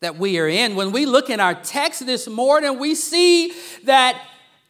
that 0.00 0.16
we 0.16 0.38
are 0.38 0.48
in. 0.48 0.76
When 0.76 0.92
we 0.92 1.06
look 1.06 1.30
in 1.30 1.40
our 1.40 1.54
text 1.54 2.04
this 2.06 2.28
morning, 2.28 2.78
we 2.78 2.94
see 2.94 3.52
that 3.84 4.20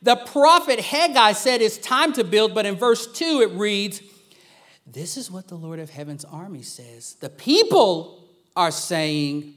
the 0.02 0.16
prophet 0.16 0.80
Haggai 0.80 1.32
said 1.32 1.62
it's 1.62 1.78
time 1.78 2.12
to 2.14 2.24
build, 2.24 2.54
but 2.54 2.66
in 2.66 2.76
verse 2.76 3.06
2 3.06 3.42
it 3.42 3.58
reads, 3.58 4.02
This 4.86 5.16
is 5.16 5.30
what 5.30 5.48
the 5.48 5.56
Lord 5.56 5.78
of 5.78 5.90
heaven's 5.90 6.24
army 6.24 6.62
says. 6.62 7.14
The 7.20 7.28
people 7.28 8.28
are 8.56 8.70
saying, 8.70 9.54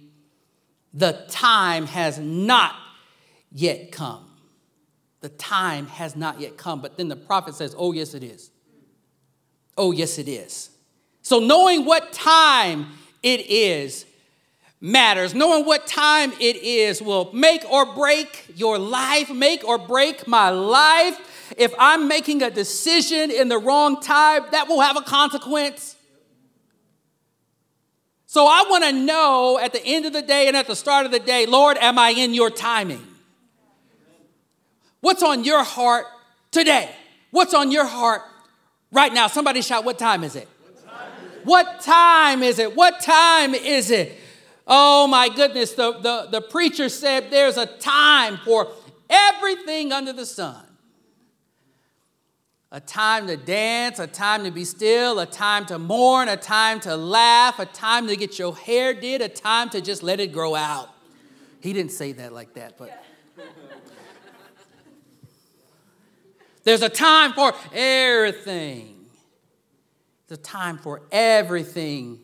the 0.93 1.25
time 1.29 1.87
has 1.87 2.19
not 2.19 2.75
yet 3.51 3.91
come. 3.91 4.29
The 5.21 5.29
time 5.29 5.87
has 5.87 6.15
not 6.15 6.39
yet 6.39 6.57
come. 6.57 6.81
But 6.81 6.97
then 6.97 7.07
the 7.07 7.15
prophet 7.15 7.55
says, 7.55 7.73
Oh, 7.77 7.93
yes, 7.93 8.13
it 8.13 8.23
is. 8.23 8.51
Oh, 9.77 9.91
yes, 9.91 10.19
it 10.19 10.27
is. 10.27 10.69
So, 11.23 11.39
knowing 11.39 11.85
what 11.85 12.13
time 12.13 12.87
it 13.23 13.39
is 13.49 14.05
matters. 14.83 15.33
Knowing 15.33 15.65
what 15.65 15.87
time 15.87 16.33
it 16.39 16.57
is 16.57 17.01
will 17.01 17.31
make 17.33 17.63
or 17.71 17.95
break 17.95 18.45
your 18.55 18.77
life, 18.77 19.31
make 19.31 19.63
or 19.63 19.77
break 19.79 20.27
my 20.27 20.49
life. 20.49 21.53
If 21.57 21.73
I'm 21.79 22.07
making 22.07 22.43
a 22.43 22.51
decision 22.51 23.31
in 23.31 23.47
the 23.47 23.57
wrong 23.57 24.01
time, 24.01 24.43
that 24.51 24.67
will 24.67 24.81
have 24.81 24.97
a 24.97 25.01
consequence. 25.01 25.95
So 28.25 28.45
I 28.45 28.65
want 28.69 28.83
to 28.83 28.91
know 28.91 29.57
at 29.59 29.71
the 29.71 29.83
end 29.85 30.05
of 30.05 30.11
the 30.11 30.21
day 30.21 30.47
and 30.47 30.57
at 30.57 30.67
the 30.67 30.75
start 30.75 31.05
of 31.05 31.11
the 31.11 31.19
day, 31.19 31.45
Lord, 31.45 31.77
am 31.77 31.97
I 31.97 32.09
in 32.09 32.33
your 32.33 32.49
timing? 32.49 33.07
What's 34.99 35.23
on 35.23 35.43
your 35.43 35.63
heart 35.63 36.05
today? 36.51 36.89
What's 37.31 37.53
on 37.53 37.71
your 37.71 37.85
heart 37.85 38.21
right 38.91 39.13
now? 39.13 39.27
Somebody 39.27 39.61
shout, 39.61 39.85
What 39.85 39.97
time 39.97 40.23
is 40.23 40.35
it? 40.35 40.49
What 41.43 41.81
time 41.81 42.43
is 42.43 42.59
it? 42.59 42.75
What 42.75 42.99
time 43.01 43.53
is 43.53 43.91
it? 43.91 44.17
Oh 44.65 45.07
my 45.07 45.29
goodness, 45.29 45.73
the, 45.73 45.93
the, 45.99 46.27
the 46.31 46.41
preacher 46.41 46.89
said 46.89 47.29
there's 47.29 47.57
a 47.57 47.65
time 47.65 48.37
for 48.37 48.71
everything 49.09 49.91
under 49.91 50.13
the 50.13 50.25
sun 50.25 50.65
a 52.73 52.79
time 52.79 53.27
to 53.27 53.37
dance, 53.37 53.99
a 53.99 54.07
time 54.07 54.43
to 54.43 54.49
be 54.49 54.65
still, 54.65 55.19
a 55.19 55.27
time 55.27 55.63
to 55.67 55.77
mourn, 55.77 56.27
a 56.27 56.35
time 56.35 56.79
to 56.79 56.97
laugh, 56.97 57.59
a 57.59 57.67
time 57.67 58.07
to 58.07 58.15
get 58.15 58.39
your 58.39 58.55
hair 58.55 58.95
did, 58.95 59.21
a 59.21 59.29
time 59.29 59.69
to 59.69 59.79
just 59.79 60.01
let 60.01 60.19
it 60.19 60.33
grow 60.33 60.55
out. 60.55 60.89
He 61.61 61.71
didn't 61.71 61.91
say 61.91 62.13
that 62.13 62.33
like 62.33 62.55
that, 62.55 62.79
but. 62.79 63.05
There's 66.63 66.81
a 66.81 66.89
time 66.89 67.33
for 67.33 67.53
everything. 67.73 69.05
the 70.27 70.37
time 70.37 70.79
for 70.79 71.03
everything 71.11 72.21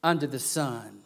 under 0.00 0.28
the 0.28 0.38
sun. 0.38 0.99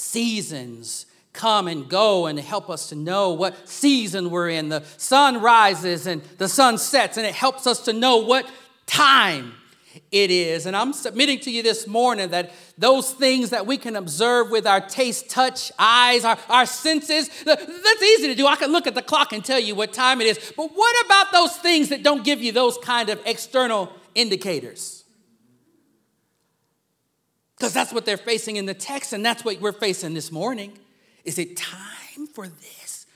Seasons 0.00 1.06
come 1.32 1.66
and 1.66 1.88
go 1.88 2.26
and 2.26 2.38
help 2.38 2.70
us 2.70 2.88
to 2.90 2.94
know 2.94 3.32
what 3.32 3.68
season 3.68 4.30
we're 4.30 4.48
in. 4.48 4.68
The 4.68 4.84
sun 4.96 5.40
rises 5.42 6.06
and 6.06 6.22
the 6.38 6.48
sun 6.48 6.78
sets, 6.78 7.16
and 7.16 7.26
it 7.26 7.34
helps 7.34 7.66
us 7.66 7.80
to 7.86 7.92
know 7.92 8.18
what 8.18 8.48
time 8.86 9.54
it 10.12 10.30
is. 10.30 10.66
And 10.66 10.76
I'm 10.76 10.92
submitting 10.92 11.40
to 11.40 11.50
you 11.50 11.64
this 11.64 11.88
morning 11.88 12.28
that 12.30 12.52
those 12.78 13.10
things 13.10 13.50
that 13.50 13.66
we 13.66 13.76
can 13.76 13.96
observe 13.96 14.52
with 14.52 14.68
our 14.68 14.80
taste, 14.80 15.30
touch, 15.30 15.72
eyes, 15.80 16.24
our, 16.24 16.38
our 16.48 16.64
senses, 16.64 17.28
that's 17.44 18.02
easy 18.02 18.28
to 18.28 18.36
do. 18.36 18.46
I 18.46 18.54
can 18.54 18.70
look 18.70 18.86
at 18.86 18.94
the 18.94 19.02
clock 19.02 19.32
and 19.32 19.44
tell 19.44 19.58
you 19.58 19.74
what 19.74 19.92
time 19.92 20.20
it 20.20 20.28
is. 20.28 20.52
But 20.56 20.68
what 20.68 21.06
about 21.06 21.32
those 21.32 21.56
things 21.56 21.88
that 21.88 22.04
don't 22.04 22.22
give 22.22 22.40
you 22.40 22.52
those 22.52 22.78
kind 22.78 23.08
of 23.08 23.20
external 23.26 23.92
indicators? 24.14 24.97
Because 27.58 27.74
that's 27.74 27.92
what 27.92 28.04
they're 28.04 28.16
facing 28.16 28.56
in 28.56 28.66
the 28.66 28.74
text, 28.74 29.12
and 29.12 29.24
that's 29.24 29.44
what 29.44 29.60
we're 29.60 29.72
facing 29.72 30.14
this 30.14 30.30
morning. 30.30 30.78
Is 31.24 31.38
it 31.38 31.56
time 31.56 32.26
for 32.32 32.46
this? 32.46 33.06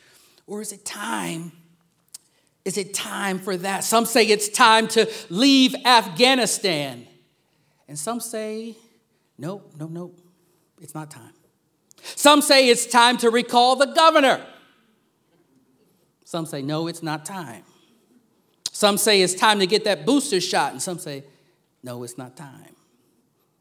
Or 0.46 0.60
is 0.60 0.72
it 0.72 0.84
time 0.84 1.52
is 2.64 2.78
it 2.78 2.94
time 2.94 3.38
for 3.38 3.56
that? 3.56 3.84
Some 3.84 4.04
say 4.04 4.24
it's 4.24 4.48
time 4.48 4.86
to 4.88 5.10
leave 5.30 5.74
Afghanistan. 5.84 7.06
And 7.88 7.98
some 7.98 8.20
say, 8.20 8.76
nope, 9.36 9.72
nope, 9.78 9.90
nope, 9.90 10.18
it's 10.80 10.94
not 10.94 11.10
time. 11.10 11.32
Some 12.02 12.40
say 12.40 12.68
it's 12.68 12.86
time 12.86 13.16
to 13.18 13.30
recall 13.30 13.76
the 13.76 13.86
governor. 13.86 14.44
Some 16.24 16.46
say, 16.46 16.62
no, 16.62 16.86
it's 16.86 17.02
not 17.02 17.24
time. 17.24 17.64
Some 18.70 18.96
say 18.96 19.22
it's 19.22 19.34
time 19.34 19.58
to 19.58 19.66
get 19.66 19.84
that 19.84 20.06
booster 20.06 20.40
shot, 20.40 20.72
and 20.72 20.80
some 20.80 20.98
say, 20.98 21.24
no, 21.82 22.02
it's 22.04 22.16
not 22.16 22.36
time. 22.36 22.74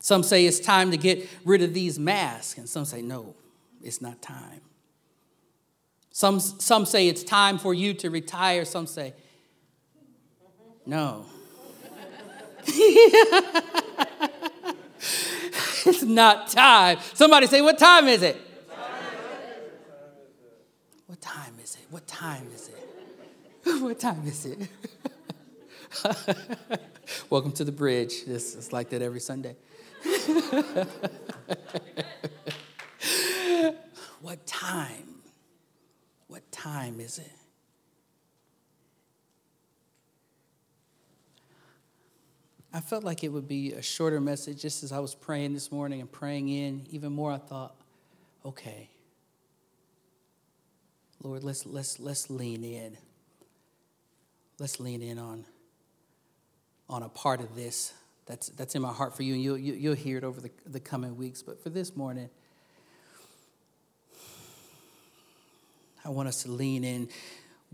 Some 0.02 0.24
say 0.24 0.48
it's 0.48 0.60
time 0.60 0.90
to 0.92 0.98
get 0.98 1.30
rid 1.46 1.62
of 1.62 1.76
these 1.76 2.00
masks, 2.00 2.58
and 2.58 2.68
some 2.68 2.86
say, 2.86 3.04
no, 3.04 3.36
it's 3.84 4.02
not 4.02 4.20
time. 4.20 4.62
Some, 6.10 6.40
some 6.40 6.88
say 6.88 7.08
it's 7.08 7.24
time 7.24 7.60
for 7.60 7.72
you 7.76 7.94
to 7.94 8.10
retire. 8.10 8.66
Some 8.66 8.88
say, 8.88 9.14
no. 10.88 11.28
it's 15.86 16.02
not 16.02 16.50
time. 16.50 16.98
Somebody 17.14 17.46
say, 17.46 17.62
What 17.62 17.78
time 17.78 18.08
is 18.08 18.24
it? 18.24 18.38
What 21.06 21.22
time 21.22 21.54
is 21.64 21.76
it? 21.76 21.86
What 21.92 22.08
time 22.08 22.48
is 22.54 22.70
it? 22.70 22.88
What 23.82 24.00
time 24.00 24.26
is 24.26 24.46
it? 24.48 24.68
Welcome 27.30 27.52
to 27.54 27.64
the 27.64 27.72
bridge. 27.72 28.24
It's, 28.26 28.56
it's 28.56 28.74
like 28.74 28.90
that 28.90 29.04
every 29.04 29.20
Sunday. 29.20 29.56
what 34.22 34.46
time? 34.46 35.22
What 36.28 36.52
time 36.52 37.00
is 37.00 37.20
it? 37.20 37.32
I 42.74 42.80
felt 42.80 43.04
like 43.04 43.24
it 43.24 43.30
would 43.30 43.48
be 43.48 43.74
a 43.74 43.82
shorter 43.82 44.22
message 44.22 44.62
just 44.62 44.84
as 44.84 44.92
I 44.92 45.00
was 45.00 45.14
praying 45.14 45.54
this 45.54 45.72
morning 45.72 46.00
and 46.00 46.12
praying 46.12 46.50
in. 46.50 46.86
Even 46.90 47.12
more, 47.12 47.32
I 47.32 47.38
thought, 47.38 47.76
okay, 48.46 48.90
Lord, 51.22 51.44
let's, 51.44 51.66
let's, 51.66 52.00
let's 52.00 52.30
lean 52.30 52.64
in. 52.64 52.98
Let's 54.58 54.80
lean 54.80 55.02
in 55.02 55.20
on, 55.20 55.46
on 56.90 57.04
a 57.04 57.10
part 57.10 57.42
of 57.42 57.56
this 57.56 57.94
that's, 58.32 58.48
that's 58.50 58.76
in 58.76 58.82
my 58.82 58.94
heart 58.94 59.16
for 59.16 59.24
you, 59.24 59.34
and 59.34 59.44
you'll, 59.44 59.58
you'll 59.58 59.94
hear 59.94 60.18
it 60.18 60.24
over 60.24 60.40
the, 60.40 60.50
the 60.66 60.80
coming 60.80 61.18
weeks. 61.18 61.42
But 61.42 61.62
for 61.62 61.70
this 61.70 61.98
morning, 61.98 62.30
I 66.06 66.10
want 66.10 66.30
us 66.30 66.44
to 66.44 66.52
lean 66.52 66.86
in. 66.86 67.10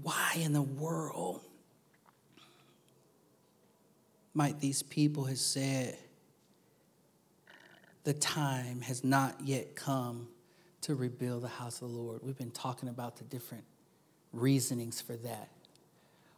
Why 0.01 0.31
in 0.35 0.53
the 0.53 0.63
world 0.63 1.41
might 4.33 4.59
these 4.59 4.81
people 4.81 5.25
have 5.25 5.37
said 5.37 5.95
the 8.03 8.13
time 8.13 8.81
has 8.81 9.03
not 9.03 9.35
yet 9.43 9.75
come 9.75 10.27
to 10.81 10.95
rebuild 10.95 11.43
the 11.43 11.49
house 11.49 11.83
of 11.83 11.89
the 11.89 11.95
Lord? 11.95 12.21
We've 12.23 12.37
been 12.37 12.49
talking 12.49 12.89
about 12.89 13.17
the 13.17 13.25
different 13.25 13.63
reasonings 14.33 15.01
for 15.01 15.15
that. 15.17 15.49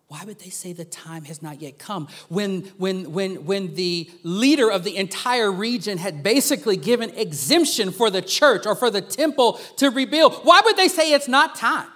Why 0.09 0.23
would 0.25 0.39
they 0.39 0.49
say 0.49 0.73
the 0.73 0.85
time 0.85 1.25
has 1.25 1.43
not 1.43 1.61
yet 1.61 1.77
come? 1.77 2.07
When, 2.29 2.61
when, 2.77 3.13
when, 3.13 3.45
when 3.45 3.75
the 3.75 4.09
leader 4.23 4.71
of 4.71 4.83
the 4.83 4.97
entire 4.97 5.51
region 5.51 5.99
had 5.99 6.23
basically 6.23 6.77
given 6.77 7.11
exemption 7.11 7.91
for 7.91 8.09
the 8.09 8.23
church 8.23 8.65
or 8.65 8.73
for 8.73 8.89
the 8.89 9.01
temple 9.01 9.59
to 9.77 9.91
rebuild, 9.91 10.33
why 10.43 10.61
would 10.65 10.77
they 10.77 10.87
say 10.87 11.13
it's 11.13 11.27
not 11.27 11.53
time? 11.53 11.87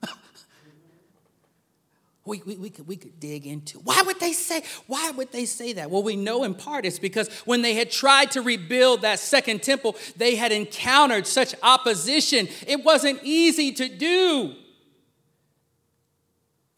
we, 2.24 2.40
we, 2.46 2.54
we, 2.54 2.70
could, 2.70 2.86
we 2.86 2.94
could 2.94 3.18
dig 3.18 3.48
into. 3.48 3.80
Why 3.80 4.00
would 4.06 4.20
they 4.20 4.32
say, 4.32 4.62
why 4.86 5.10
would 5.10 5.32
they 5.32 5.44
say 5.44 5.72
that? 5.72 5.90
Well, 5.90 6.04
we 6.04 6.14
know 6.14 6.44
in 6.44 6.54
part 6.54 6.86
it's 6.86 7.00
because 7.00 7.28
when 7.46 7.62
they 7.62 7.74
had 7.74 7.90
tried 7.90 8.30
to 8.30 8.42
rebuild 8.42 9.02
that 9.02 9.18
second 9.18 9.64
temple, 9.64 9.96
they 10.16 10.36
had 10.36 10.52
encountered 10.52 11.26
such 11.26 11.56
opposition. 11.64 12.46
It 12.68 12.84
wasn't 12.84 13.18
easy 13.24 13.72
to 13.72 13.88
do. 13.88 14.54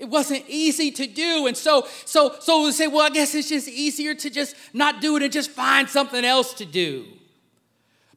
It 0.02 0.08
wasn't 0.08 0.42
easy 0.48 0.90
to 0.90 1.06
do. 1.06 1.46
And 1.46 1.56
so, 1.56 1.86
so, 2.06 2.34
so 2.40 2.64
we 2.64 2.72
say, 2.72 2.88
well, 2.88 3.02
I 3.02 3.10
guess 3.10 3.36
it's 3.36 3.48
just 3.48 3.68
easier 3.68 4.16
to 4.16 4.30
just 4.30 4.56
not 4.72 5.00
do 5.00 5.14
it 5.14 5.22
and 5.22 5.32
just 5.32 5.48
find 5.48 5.88
something 5.88 6.24
else 6.24 6.54
to 6.54 6.64
do. 6.64 7.04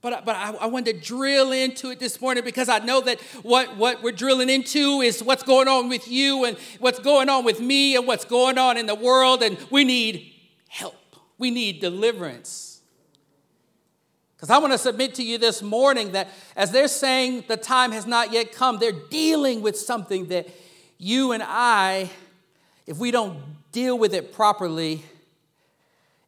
But, 0.01 0.25
but 0.25 0.35
I, 0.35 0.55
I, 0.55 0.65
wanted 0.65 0.95
to 0.95 0.99
drill 0.99 1.51
into 1.51 1.91
it 1.91 1.99
this 1.99 2.19
morning 2.19 2.43
because 2.43 2.69
I 2.69 2.79
know 2.79 3.01
that 3.01 3.21
what, 3.43 3.77
what 3.77 4.01
we're 4.01 4.13
drilling 4.13 4.49
into 4.49 5.01
is 5.01 5.21
what's 5.21 5.43
going 5.43 5.67
on 5.67 5.87
with 5.87 6.07
you 6.07 6.45
and 6.45 6.57
what's 6.79 6.97
going 6.97 7.29
on 7.29 7.45
with 7.45 7.59
me 7.61 7.95
and 7.95 8.07
what's 8.07 8.25
going 8.25 8.57
on 8.57 8.77
in 8.77 8.87
the 8.87 8.95
world. 8.95 9.43
And 9.43 9.55
we 9.69 9.83
need 9.83 10.33
help, 10.67 10.95
we 11.37 11.51
need 11.51 11.81
deliverance. 11.81 12.81
Because 14.35 14.49
I 14.49 14.57
want 14.57 14.73
to 14.73 14.79
submit 14.79 15.13
to 15.15 15.23
you 15.23 15.37
this 15.37 15.61
morning 15.61 16.13
that 16.13 16.29
as 16.55 16.71
they're 16.71 16.87
saying 16.87 17.43
the 17.47 17.57
time 17.57 17.91
has 17.91 18.07
not 18.07 18.33
yet 18.33 18.53
come, 18.53 18.79
they're 18.79 18.91
dealing 18.91 19.61
with 19.61 19.77
something 19.77 20.29
that 20.29 20.47
you 20.97 21.31
and 21.31 21.43
I, 21.45 22.09
if 22.87 22.97
we 22.97 23.11
don't 23.11 23.39
deal 23.71 23.97
with 23.97 24.13
it 24.13 24.33
properly, 24.33 25.03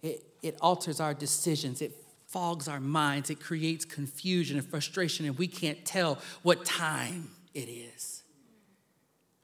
it, 0.01 0.23
it 0.41 0.57
alters 0.61 0.99
our 0.99 1.13
decisions. 1.13 1.81
It 1.81 1.93
fogs 2.27 2.67
our 2.67 2.79
minds. 2.79 3.29
It 3.29 3.39
creates 3.39 3.85
confusion 3.85 4.57
and 4.57 4.67
frustration, 4.67 5.25
and 5.25 5.37
we 5.37 5.47
can't 5.47 5.83
tell 5.85 6.19
what 6.43 6.65
time 6.65 7.31
it 7.53 7.69
is. 7.69 8.23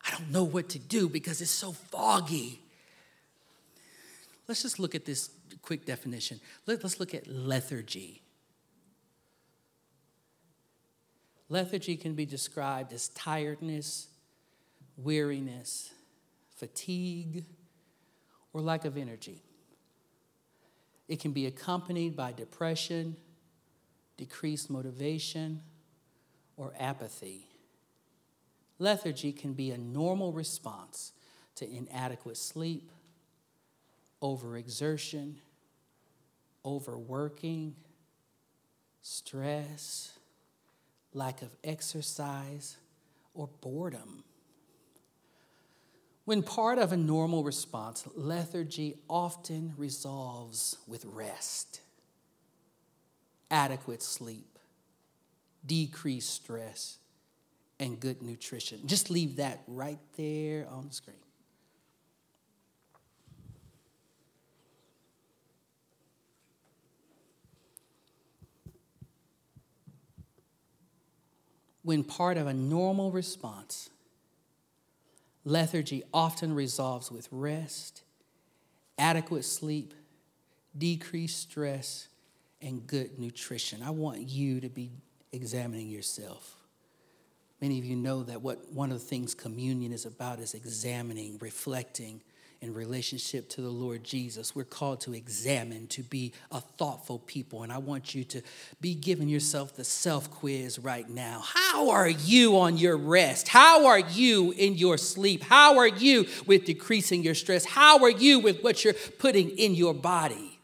I 0.05 0.11
don't 0.11 0.31
know 0.31 0.43
what 0.43 0.69
to 0.69 0.79
do 0.79 1.07
because 1.07 1.41
it's 1.41 1.51
so 1.51 1.71
foggy. 1.71 2.59
Let's 4.47 4.61
just 4.61 4.79
look 4.79 4.95
at 4.95 5.05
this 5.05 5.29
quick 5.61 5.85
definition. 5.85 6.41
Let, 6.67 6.83
us 6.83 6.99
look 6.99 7.13
at 7.13 7.25
lethargy. 7.27 8.21
Lethargy 11.49 11.95
can 11.95 12.15
be 12.15 12.25
described 12.25 12.91
as 12.91 13.07
tiredness, 13.09 14.07
weariness, 14.97 15.91
fatigue, 16.55 17.45
or 18.53 18.61
lack 18.61 18.85
of 18.85 18.97
energy. 18.97 19.41
It 21.07 21.19
can 21.19 21.31
be 21.31 21.45
accompanied 21.45 22.15
by 22.15 22.31
depression, 22.31 23.17
decreased 24.17 24.69
motivation, 24.69 25.61
or 26.55 26.73
apathy. 26.79 27.47
Lethargy 28.79 29.31
can 29.31 29.53
be 29.53 29.71
a 29.71 29.77
normal 29.77 30.31
response 30.31 31.13
to 31.55 31.69
inadequate 31.69 32.37
sleep, 32.37 32.91
overexertion, 34.21 35.35
overworking, 36.65 37.75
stress, 39.01 40.17
lack 41.13 41.41
of 41.41 41.49
exercise, 41.63 42.77
or 43.33 43.49
boredom. 43.61 44.23
When 46.25 46.41
part 46.41 46.77
of 46.77 46.93
a 46.93 46.97
normal 46.97 47.43
response, 47.43 48.07
lethargy 48.15 48.95
often 49.09 49.73
resolves 49.77 50.77
with 50.87 51.03
rest, 51.03 51.81
adequate 53.51 54.01
sleep, 54.01 54.57
decreased 55.65 56.29
stress, 56.29 56.97
and 57.77 57.99
good 57.99 58.21
nutrition. 58.21 58.79
Just 58.85 59.09
leave 59.09 59.35
that 59.35 59.63
right 59.67 59.99
there 60.15 60.65
on 60.69 60.87
the 60.87 60.93
screen. 60.93 61.17
When 71.81 72.05
part 72.05 72.37
of 72.37 72.47
a 72.47 72.53
normal 72.53 73.11
response, 73.11 73.89
Lethargy 75.45 76.03
often 76.13 76.53
resolves 76.53 77.11
with 77.11 77.27
rest, 77.31 78.03
adequate 78.97 79.43
sleep, 79.43 79.93
decreased 80.77 81.39
stress, 81.39 82.07
and 82.61 82.87
good 82.87 83.19
nutrition. 83.19 83.83
I 83.83 83.89
want 83.89 84.21
you 84.21 84.61
to 84.61 84.69
be 84.69 84.91
examining 85.31 85.89
yourself. 85.89 86.55
Many 87.59 87.79
of 87.79 87.85
you 87.85 87.95
know 87.95 88.23
that 88.23 88.41
what 88.41 88.71
one 88.71 88.91
of 88.91 88.99
the 88.99 89.05
things 89.05 89.33
communion 89.33 89.91
is 89.91 90.05
about 90.05 90.39
is 90.39 90.53
examining, 90.53 91.37
reflecting, 91.39 92.21
in 92.63 92.73
relationship 92.73 93.49
to 93.49 93.61
the 93.61 93.69
Lord 93.69 94.05
Jesus. 94.05 94.55
We're 94.55 94.63
called 94.63 95.01
to 95.01 95.13
examine, 95.13 95.85
to 95.87 96.01
be 96.01 96.31
a 96.49 96.61
thoughtful 96.61 97.19
people. 97.19 97.63
And 97.63 97.73
I 97.73 97.77
want 97.77 98.15
you 98.15 98.23
to 98.23 98.41
be 98.79 98.95
giving 98.95 99.27
yourself 99.27 99.75
the 99.75 99.83
self 99.83 100.31
quiz 100.31 100.79
right 100.79 101.07
now. 101.09 101.41
How 101.43 101.89
are 101.89 102.07
you 102.07 102.57
on 102.57 102.77
your 102.77 102.95
rest? 102.95 103.49
How 103.49 103.87
are 103.87 103.99
you 103.99 104.51
in 104.51 104.75
your 104.75 104.97
sleep? 104.97 105.43
How 105.43 105.77
are 105.77 105.89
you 105.89 106.25
with 106.45 106.63
decreasing 106.63 107.21
your 107.21 107.35
stress? 107.35 107.65
How 107.65 108.01
are 108.01 108.09
you 108.09 108.39
with 108.39 108.63
what 108.63 108.85
you're 108.85 108.93
putting 108.93 109.49
in 109.49 109.75
your 109.75 109.93
body? 109.93 110.57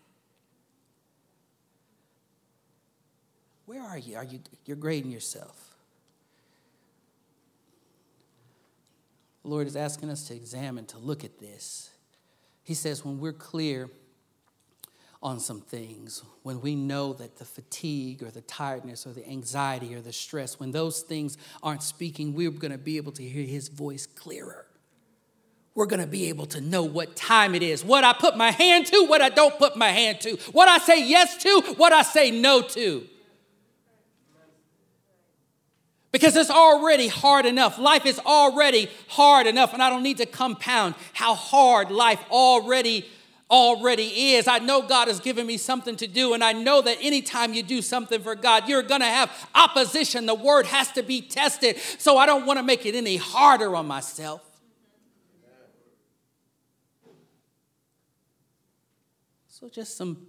Where 3.65 3.81
are 3.81 3.97
you? 3.97 4.15
Are 4.15 4.23
you 4.23 4.39
you're 4.65 4.77
grading 4.77 5.11
yourself? 5.11 5.69
The 9.38 9.38
Lord 9.49 9.67
is 9.67 9.75
asking 9.75 10.09
us 10.09 10.27
to 10.27 10.35
examine, 10.35 10.85
to 10.87 10.97
look 10.97 11.23
at 11.23 11.39
this. 11.39 11.89
He 12.63 12.73
says, 12.73 13.03
when 13.03 13.19
we're 13.19 13.33
clear 13.33 13.89
on 15.21 15.39
some 15.39 15.59
things, 15.59 16.23
when 16.43 16.61
we 16.61 16.75
know 16.75 17.13
that 17.13 17.37
the 17.37 17.45
fatigue 17.45 18.23
or 18.23 18.31
the 18.31 18.41
tiredness 18.41 19.05
or 19.05 19.11
the 19.11 19.27
anxiety 19.27 19.93
or 19.93 20.01
the 20.01 20.13
stress, 20.13 20.59
when 20.59 20.71
those 20.71 21.01
things 21.01 21.37
aren't 21.61 21.83
speaking, 21.83 22.33
we're 22.33 22.51
going 22.51 22.71
to 22.71 22.77
be 22.77 22.97
able 22.97 23.11
to 23.13 23.23
hear 23.23 23.45
His 23.45 23.67
voice 23.67 24.05
clearer. 24.05 24.65
We're 25.75 25.87
going 25.87 26.01
to 26.01 26.07
be 26.07 26.29
able 26.29 26.45
to 26.47 26.61
know 26.61 26.83
what 26.83 27.15
time 27.15 27.55
it 27.55 27.63
is, 27.63 27.83
what 27.83 28.03
I 28.03 28.13
put 28.13 28.37
my 28.37 28.51
hand 28.51 28.85
to, 28.87 29.05
what 29.07 29.21
I 29.21 29.29
don't 29.29 29.57
put 29.57 29.75
my 29.75 29.89
hand 29.89 30.21
to, 30.21 30.37
what 30.51 30.69
I 30.69 30.77
say 30.77 31.05
yes 31.05 31.37
to, 31.43 31.73
what 31.77 31.91
I 31.91 32.01
say 32.01 32.31
no 32.31 32.61
to. 32.61 33.07
Because 36.11 36.35
it's 36.35 36.49
already 36.49 37.07
hard 37.07 37.45
enough. 37.45 37.77
Life 37.77 38.05
is 38.05 38.19
already 38.19 38.89
hard 39.09 39.45
enough, 39.45 39.73
and 39.73 39.83
I 39.83 39.89
don't 39.89 40.03
need 40.03 40.17
to 40.17 40.25
compound 40.25 40.95
how 41.13 41.35
hard 41.35 41.91
life 41.91 42.19
already 42.31 43.05
already 43.51 44.33
is. 44.33 44.47
I 44.47 44.59
know 44.59 44.83
God 44.83 45.07
has 45.07 45.19
given 45.19 45.47
me 45.47 45.57
something 45.57 45.95
to 45.97 46.07
do, 46.07 46.33
and 46.33 46.43
I 46.43 46.53
know 46.53 46.81
that 46.81 46.97
anytime 47.01 47.53
you 47.53 47.63
do 47.63 47.81
something 47.81 48.21
for 48.21 48.35
God, 48.35 48.69
you're 48.69 48.83
gonna 48.83 49.05
have 49.05 49.31
opposition. 49.55 50.27
The 50.27 50.35
word 50.35 50.67
has 50.67 50.91
to 50.91 51.03
be 51.03 51.21
tested. 51.21 51.77
So 51.97 52.17
I 52.17 52.25
don't 52.27 52.45
want 52.45 52.59
to 52.59 52.63
make 52.63 52.85
it 52.85 52.93
any 52.95 53.17
harder 53.17 53.75
on 53.75 53.87
myself. 53.87 54.41
So 59.47 59.67
just 59.67 59.97
some 59.97 60.27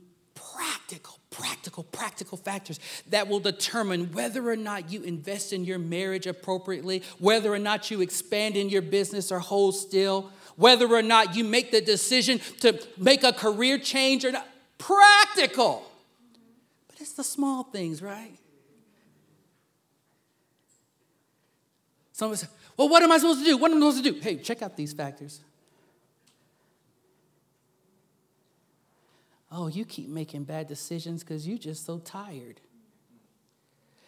practical 0.90 1.20
practical, 1.30 1.84
practical 1.84 2.36
factors 2.36 2.80
that 3.08 3.28
will 3.28 3.40
determine 3.40 4.12
whether 4.12 4.48
or 4.48 4.56
not 4.56 4.90
you 4.90 5.02
invest 5.02 5.52
in 5.52 5.64
your 5.64 5.78
marriage 5.78 6.26
appropriately, 6.26 7.02
whether 7.18 7.52
or 7.52 7.58
not 7.58 7.90
you 7.90 8.00
expand 8.00 8.56
in 8.56 8.68
your 8.68 8.82
business 8.82 9.30
or 9.30 9.38
hold 9.38 9.76
still, 9.76 10.30
whether 10.56 10.88
or 10.88 11.02
not 11.02 11.36
you 11.36 11.44
make 11.44 11.70
the 11.70 11.80
decision 11.80 12.40
to 12.60 12.78
make 12.98 13.22
a 13.22 13.32
career 13.32 13.78
change 13.78 14.24
or 14.24 14.32
not. 14.32 14.46
Practical. 14.78 15.88
But 16.88 17.00
it's 17.00 17.12
the 17.12 17.24
small 17.24 17.62
things, 17.62 18.02
right? 18.02 18.36
Someone 22.12 22.36
says, 22.36 22.50
Well, 22.76 22.88
what 22.88 23.02
am 23.02 23.12
I 23.12 23.18
supposed 23.18 23.40
to 23.40 23.44
do? 23.44 23.56
What 23.56 23.70
am 23.70 23.76
I 23.78 23.80
supposed 23.80 24.04
to 24.04 24.12
do? 24.12 24.20
Hey, 24.20 24.36
check 24.36 24.62
out 24.62 24.76
these 24.76 24.92
factors. 24.92 25.40
Oh, 29.52 29.66
you 29.66 29.84
keep 29.84 30.08
making 30.08 30.44
bad 30.44 30.68
decisions 30.68 31.24
because 31.24 31.46
you're 31.46 31.58
just 31.58 31.84
so 31.84 31.98
tired. 31.98 32.60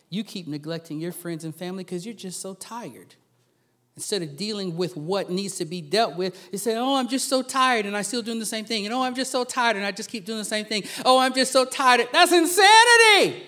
You 0.08 0.22
keep 0.22 0.46
neglecting 0.46 1.00
your 1.00 1.10
friends 1.10 1.44
and 1.44 1.54
family 1.54 1.84
because 1.84 2.06
you're 2.06 2.14
just 2.14 2.40
so 2.40 2.54
tired. 2.54 3.16
Instead 3.96 4.22
of 4.22 4.36
dealing 4.36 4.76
with 4.76 4.96
what 4.96 5.30
needs 5.30 5.56
to 5.56 5.64
be 5.64 5.80
dealt 5.80 6.16
with, 6.16 6.48
you 6.52 6.58
say, 6.58 6.76
Oh, 6.76 6.96
I'm 6.96 7.08
just 7.08 7.28
so 7.28 7.42
tired 7.42 7.86
and 7.86 7.96
I 7.96 8.02
still 8.02 8.22
doing 8.22 8.38
the 8.38 8.46
same 8.46 8.64
thing. 8.64 8.86
And 8.86 8.94
oh, 8.94 9.02
I'm 9.02 9.14
just 9.14 9.30
so 9.30 9.44
tired 9.44 9.76
and 9.76 9.84
I 9.84 9.90
just 9.90 10.08
keep 10.08 10.24
doing 10.24 10.38
the 10.38 10.44
same 10.44 10.64
thing. 10.64 10.84
Oh, 11.04 11.18
I'm 11.18 11.34
just 11.34 11.50
so 11.52 11.64
tired. 11.64 12.08
That's 12.12 12.32
insanity. 12.32 13.42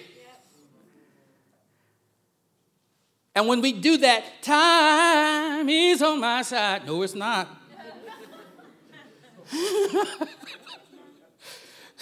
And 3.37 3.49
when 3.49 3.61
we 3.61 3.73
do 3.73 3.97
that, 3.99 4.43
time 4.43 5.69
is 5.69 6.03
on 6.03 6.21
my 6.21 6.43
side. 6.43 6.87
No, 6.87 7.03
it's 7.03 7.15
not. 7.15 7.49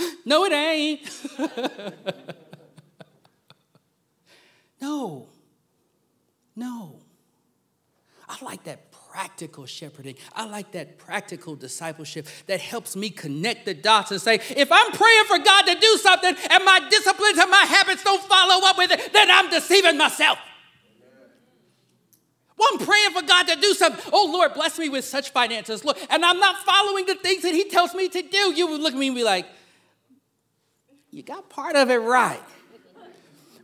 no, 0.25 0.45
it 0.45 0.53
ain't. 0.53 1.01
no, 4.81 5.29
no. 6.57 6.97
I 8.29 8.45
like 8.45 8.65
that 8.65 8.93
practical 9.13 9.67
shepherding. 9.67 10.15
I 10.35 10.47
like 10.47 10.73
that 10.73 10.97
practical 10.97 11.55
discipleship 11.55 12.27
that 12.47 12.61
helps 12.61 12.97
me 12.97 13.11
connect 13.11 13.67
the 13.67 13.75
dots 13.75 14.11
and 14.11 14.21
say, 14.21 14.37
if 14.57 14.73
I'm 14.73 14.93
praying 14.93 15.25
for 15.27 15.39
God 15.39 15.63
to 15.63 15.75
do 15.75 15.99
something 15.99 16.35
and 16.51 16.65
my 16.65 16.81
disciplines 16.91 17.39
and 17.39 17.51
my 17.51 17.67
habits 17.69 18.03
don't 18.03 18.23
follow 18.23 18.67
up 18.67 18.79
with 18.79 18.91
it, 18.91 19.13
then 19.13 19.31
I'm 19.31 19.51
deceiving 19.51 19.99
myself. 19.99 20.39
Well, 22.57 22.69
I'm 22.73 22.87
praying 22.87 23.11
for 23.11 23.23
God 23.23 23.49
to 23.49 23.57
do 23.57 23.75
something. 23.75 24.03
Oh, 24.13 24.31
Lord, 24.33 24.55
bless 24.55 24.79
me 24.79 24.89
with 24.89 25.05
such 25.05 25.31
finances. 25.31 25.85
Look, 25.85 25.99
and 26.09 26.25
I'm 26.25 26.39
not 26.39 26.65
following 26.65 27.07
the 27.07 27.17
things 27.17 27.43
that 27.43 27.53
He 27.53 27.69
tells 27.69 27.95
me 27.95 28.09
to 28.09 28.23
do. 28.23 28.55
You 28.55 28.69
would 28.69 28.81
look 28.81 28.95
at 28.95 28.99
me 28.99 29.09
and 29.09 29.17
be 29.17 29.25
like, 29.25 29.47
you 31.13 31.23
got 31.23 31.51
part 31.51 31.77
of 31.77 31.91
it 31.91 31.99
right. 31.99 32.43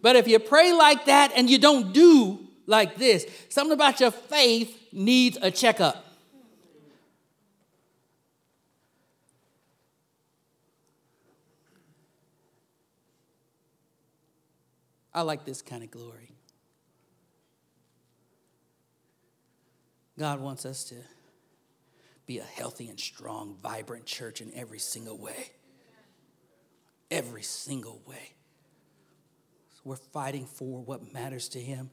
But 0.03 0.15
if 0.15 0.29
you 0.29 0.39
pray 0.39 0.73
like 0.73 1.07
that 1.07 1.33
and 1.35 1.51
you 1.51 1.59
don't 1.59 1.93
do 1.93 2.39
like 2.67 2.97
this, 2.97 3.27
something 3.49 3.73
about 3.73 3.99
your 3.99 4.11
faith 4.11 4.79
needs 4.93 5.39
a 5.41 5.51
checkup. 5.51 6.05
I 15.13 15.23
like 15.23 15.45
this 15.45 15.63
kind 15.63 15.83
of 15.83 15.91
glory. 15.91 16.33
God 20.17 20.41
wants 20.41 20.67
us 20.67 20.85
to 20.85 20.97
be 22.27 22.39
a 22.39 22.45
healthy 22.45 22.89
and 22.89 23.01
strong, 23.01 23.57
vibrant 23.63 24.05
church 24.05 24.41
in 24.41 24.53
every 24.55 24.79
single 24.79 25.17
way 25.17 25.53
every 27.11 27.43
single 27.43 28.01
way. 28.07 28.35
So 29.75 29.81
we're 29.85 29.97
fighting 29.97 30.47
for 30.47 30.83
what 30.83 31.13
matters 31.13 31.49
to 31.51 31.61
Him, 31.61 31.91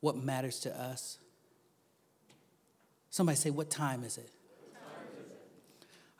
what 0.00 0.16
matters 0.16 0.60
to 0.60 0.80
us. 0.80 1.18
Somebody 3.10 3.36
say, 3.36 3.50
What 3.50 3.70
time 3.70 4.04
is 4.04 4.18
it? 4.18 4.30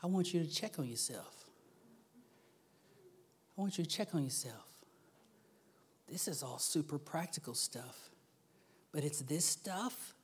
I 0.02 0.06
want 0.08 0.34
you 0.34 0.42
to 0.42 0.50
check 0.50 0.78
on 0.78 0.88
yourself. 0.88 1.44
I 3.56 3.60
want 3.60 3.78
you 3.78 3.84
to 3.84 3.90
check 3.90 4.14
on 4.14 4.24
yourself. 4.24 4.66
This 6.10 6.26
is 6.26 6.42
all 6.42 6.58
super 6.58 6.98
practical 6.98 7.54
stuff, 7.54 8.10
but 8.92 9.04
it's 9.04 9.20
this 9.20 9.44
stuff 9.44 10.14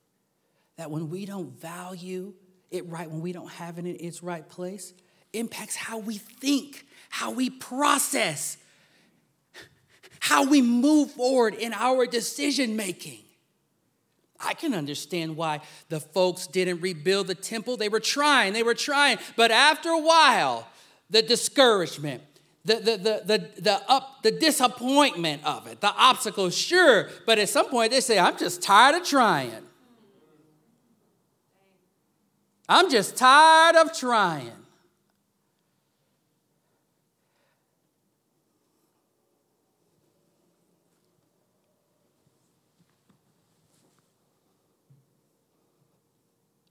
that 0.77 0.91
when 0.91 1.09
we 1.09 1.25
don't 1.25 1.51
value 1.61 2.35
it 2.71 2.87
right, 2.87 3.11
when 3.11 3.21
we 3.21 3.33
don't 3.33 3.51
have 3.53 3.79
it 3.79 3.87
in 3.87 3.97
its 4.01 4.23
right 4.23 4.47
place, 4.47 4.93
impacts 5.39 5.77
how 5.77 5.99
we 5.99 6.19
think, 6.19 6.87
how 7.09 7.31
we 7.31 7.49
process, 7.49 8.59
how 10.21 10.45
we 10.45 10.61
move 10.61 11.13
forward 11.13 11.55
in 11.55 11.73
our 11.73 12.07
decision 12.07 12.77
making. 12.77 13.21
I 14.41 14.55
can 14.55 14.75
understand 14.75 15.37
why 15.37 15.61
the 15.89 16.01
folks 16.01 16.47
didn't 16.47 16.81
rebuild 16.81 17.27
the 17.27 17.35
temple. 17.35 17.77
They 17.77 17.89
were 17.89 18.01
trying, 18.01 18.53
they 18.53 18.63
were 18.63 18.75
trying. 18.75 19.19
But 19.37 19.51
after 19.51 19.89
a 19.89 20.01
while, 20.01 20.69
the 21.11 21.23
discouragement, 21.23 22.23
the, 22.65 22.75
the, 22.75 22.97
the, 22.97 23.23
the, 23.25 23.63
the, 23.63 23.83
up, 23.89 24.23
the 24.23 24.31
disappointment 24.31 25.45
of 25.45 25.67
it, 25.67 25.81
the 25.81 25.93
obstacles, 25.93 26.57
sure. 26.57 27.09
But 27.27 27.39
at 27.39 27.49
some 27.49 27.69
point, 27.69 27.91
they 27.91 28.01
say, 28.01 28.19
I'm 28.19 28.37
just 28.37 28.63
tired 28.63 29.01
of 29.01 29.09
trying. 29.09 29.53
I'm 32.69 32.91
just 32.91 33.17
tired 33.17 33.77
of 33.77 33.97
trying. 33.97 34.53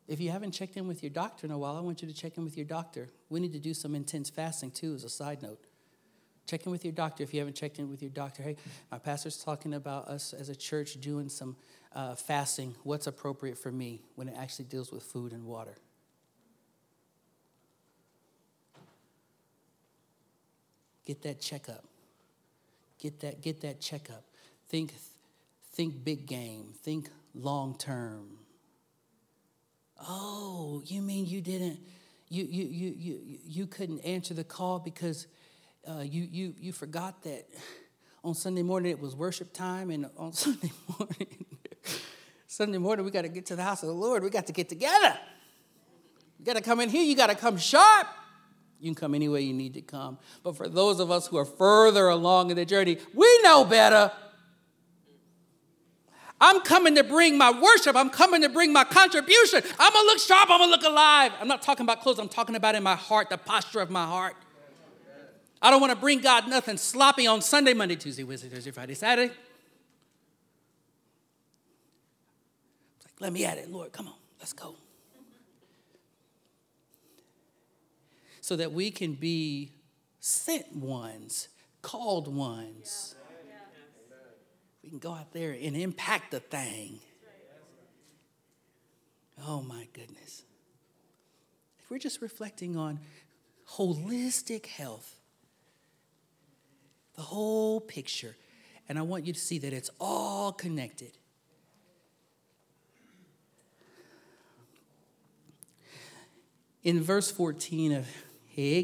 If 0.08 0.22
you 0.22 0.32
haven't 0.32 0.52
checked 0.52 0.78
in 0.78 0.88
with 0.88 1.04
your 1.04 1.10
doctor 1.10 1.46
in 1.46 1.52
a 1.52 1.58
while, 1.58 1.76
I 1.76 1.82
want 1.82 2.02
you 2.02 2.08
to 2.08 2.14
check 2.14 2.38
in 2.38 2.44
with 2.44 2.56
your 2.56 2.66
doctor. 2.66 3.10
We 3.30 3.40
need 3.40 3.54
to 3.54 3.60
do 3.60 3.74
some 3.74 3.94
intense 3.94 4.30
fasting 4.30 4.72
too, 4.72 4.94
as 4.94 5.04
a 5.04 5.10
side 5.10 5.42
note. 5.42 5.60
Check 6.48 6.66
in 6.66 6.72
with 6.72 6.86
your 6.86 6.94
doctor 6.94 7.24
if 7.24 7.34
you 7.34 7.42
haven't 7.42 7.58
checked 7.58 7.78
in 7.78 7.90
with 7.90 8.02
your 8.02 8.10
doctor. 8.12 8.42
Hey, 8.42 8.56
my 8.90 9.00
pastor's 9.00 9.44
talking 9.44 9.74
about 9.74 10.08
us 10.08 10.32
as 10.32 10.48
a 10.48 10.56
church 10.56 11.00
doing 11.02 11.28
some 11.28 11.58
uh, 11.94 12.16
fasting. 12.16 12.74
What's 12.84 13.06
appropriate 13.06 13.58
for 13.58 13.70
me 13.70 14.02
when 14.16 14.30
it 14.30 14.36
actually 14.38 14.66
deals 14.66 14.90
with 14.90 15.04
food 15.04 15.34
and 15.34 15.44
water? 15.44 15.76
Get 21.06 21.22
that 21.24 21.42
checkup. 21.42 21.84
Get 23.00 23.20
that, 23.20 23.42
get 23.42 23.62
that 23.62 23.82
checkup. 23.82 24.24
Think, 24.70 24.94
think 25.74 26.04
big 26.04 26.26
game. 26.28 26.74
Think 26.82 27.10
long 27.34 27.78
term. 27.78 28.38
Oh, 30.02 30.82
you 30.86 31.02
mean 31.02 31.26
you 31.26 31.42
didn't, 31.42 31.80
you, 32.30 32.44
you, 32.44 32.66
you, 32.66 32.96
you, 32.98 33.40
you 33.46 33.68
couldn't 33.68 34.00
answer 34.02 34.34
the 34.34 34.44
call 34.44 34.80
because 34.80 35.28
uh, 35.88 36.02
you, 36.02 36.28
you, 36.32 36.54
you 36.60 36.72
forgot 36.72 37.24
that 37.24 37.48
on 38.24 38.36
Sunday 38.36 38.62
morning 38.62 38.92
it 38.92 39.00
was 39.00 39.16
worship 39.16 39.54
time, 39.54 39.90
and 39.90 40.10
on 40.18 40.34
Sunday 40.34 40.72
morning, 41.00 41.46
Sunday 42.48 42.78
morning 42.78 43.06
we 43.06 43.12
got 43.12 43.24
to 43.24 43.30
get 43.30 43.46
to 43.48 43.56
the 43.56 43.64
house 43.64 43.84
of 43.84 43.88
the 43.88 43.96
Lord. 43.96 44.24
We 44.24 44.30
got 44.30 44.48
to 44.48 44.54
get 44.54 44.70
together. 44.70 45.18
You 46.40 46.46
got 46.46 46.56
to 46.56 46.62
come 46.62 46.80
in 46.82 46.90
here. 46.90 47.04
You 47.04 47.16
got 47.16 47.30
to 47.30 47.36
come 47.36 47.58
sharp. 47.58 48.08
You 48.80 48.90
can 48.90 48.96
come 48.96 49.16
any 49.16 49.28
way 49.28 49.42
you 49.42 49.54
need 49.54 49.74
to 49.74 49.82
come. 49.82 50.20
But 50.44 50.56
for 50.56 50.68
those 50.68 51.00
of 51.00 51.10
us 51.10 51.28
who 51.28 51.38
are 51.38 51.46
further 51.46 52.10
along 52.10 52.52
in 52.52 52.58
the 52.58 52.66
journey, 52.66 53.00
we 53.14 53.40
know 53.42 53.66
better. 53.66 54.12
I'm 56.40 56.62
coming 56.62 56.96
to 56.96 57.04
bring 57.04 57.38
my 57.38 57.52
worship. 57.52 57.96
I'm 57.96 58.10
coming 58.10 58.42
to 58.44 58.50
bring 58.50 58.72
my 58.72 58.84
contribution. 58.84 59.62
I'm 59.80 59.94
going 59.94 60.06
to 60.06 60.08
look 60.08 60.20
sharp. 60.20 60.50
I'm 60.52 60.60
going 60.60 60.70
to 60.70 60.76
look 60.76 60.84
alive. 60.84 61.32
I'm 61.40 61.48
not 61.48 61.64
talking 61.64 61.84
about 61.84 62.02
clothes. 62.02 62.20
I'm 62.20 62.30
talking 62.30 62.56
about 62.56 62.76
in 62.76 62.84
my 62.84 62.96
heart, 62.96 63.30
the 63.30 63.38
posture 63.38 63.80
of 63.80 63.90
my 63.90 64.06
heart. 64.06 64.36
I 65.62 65.72
don't 65.72 65.82
want 65.82 65.92
to 65.92 66.00
bring 66.00 66.22
God 66.22 66.48
nothing 66.48 66.78
sloppy 66.78 67.26
on 67.26 67.42
Sunday, 67.42 67.74
Monday, 67.74 67.96
Tuesday, 67.96 68.24
Wednesday, 68.24 68.50
Thursday, 68.50 68.70
Friday, 68.72 68.94
Saturday. 68.94 69.34
It's 72.96 73.06
like, 73.06 73.14
let 73.20 73.34
me 73.34 73.44
at 73.44 73.58
it, 73.58 73.72
Lord. 73.72 73.92
Come 73.92 74.08
on, 74.08 74.14
let's 74.40 74.54
go. 74.54 74.76
So 78.42 78.56
that 78.56 78.72
we 78.72 78.92
can 78.92 79.14
be 79.14 79.72
sent 80.20 80.76
ones, 80.76 81.50
called 81.82 82.34
ones. 82.34 83.16
We 84.88 84.92
can 84.92 85.00
go 85.00 85.12
out 85.12 85.34
there 85.34 85.52
and 85.52 85.76
impact 85.76 86.32
the 86.32 86.40
thing. 86.40 87.00
Oh 89.46 89.62
my 89.62 89.86
goodness. 89.92 90.44
If 91.78 91.92
we're 91.92 91.98
just 91.98 92.22
reflecting 92.22 92.78
on 92.78 93.02
holistic 93.70 94.66
health, 94.68 95.20
the 97.18 97.22
whole 97.22 97.82
picture. 97.82 98.38
And 98.88 98.98
I 98.98 99.02
want 99.02 99.28
you 99.28 99.34
to 99.34 99.40
see 99.42 99.60
that 99.60 99.74
it's 99.74 99.90
all 100.00 100.54
connected. 100.54 101.12
In 106.86 107.04
verse 107.04 107.30
14 107.30 107.92
of 107.92 108.08
Hey 108.46 108.84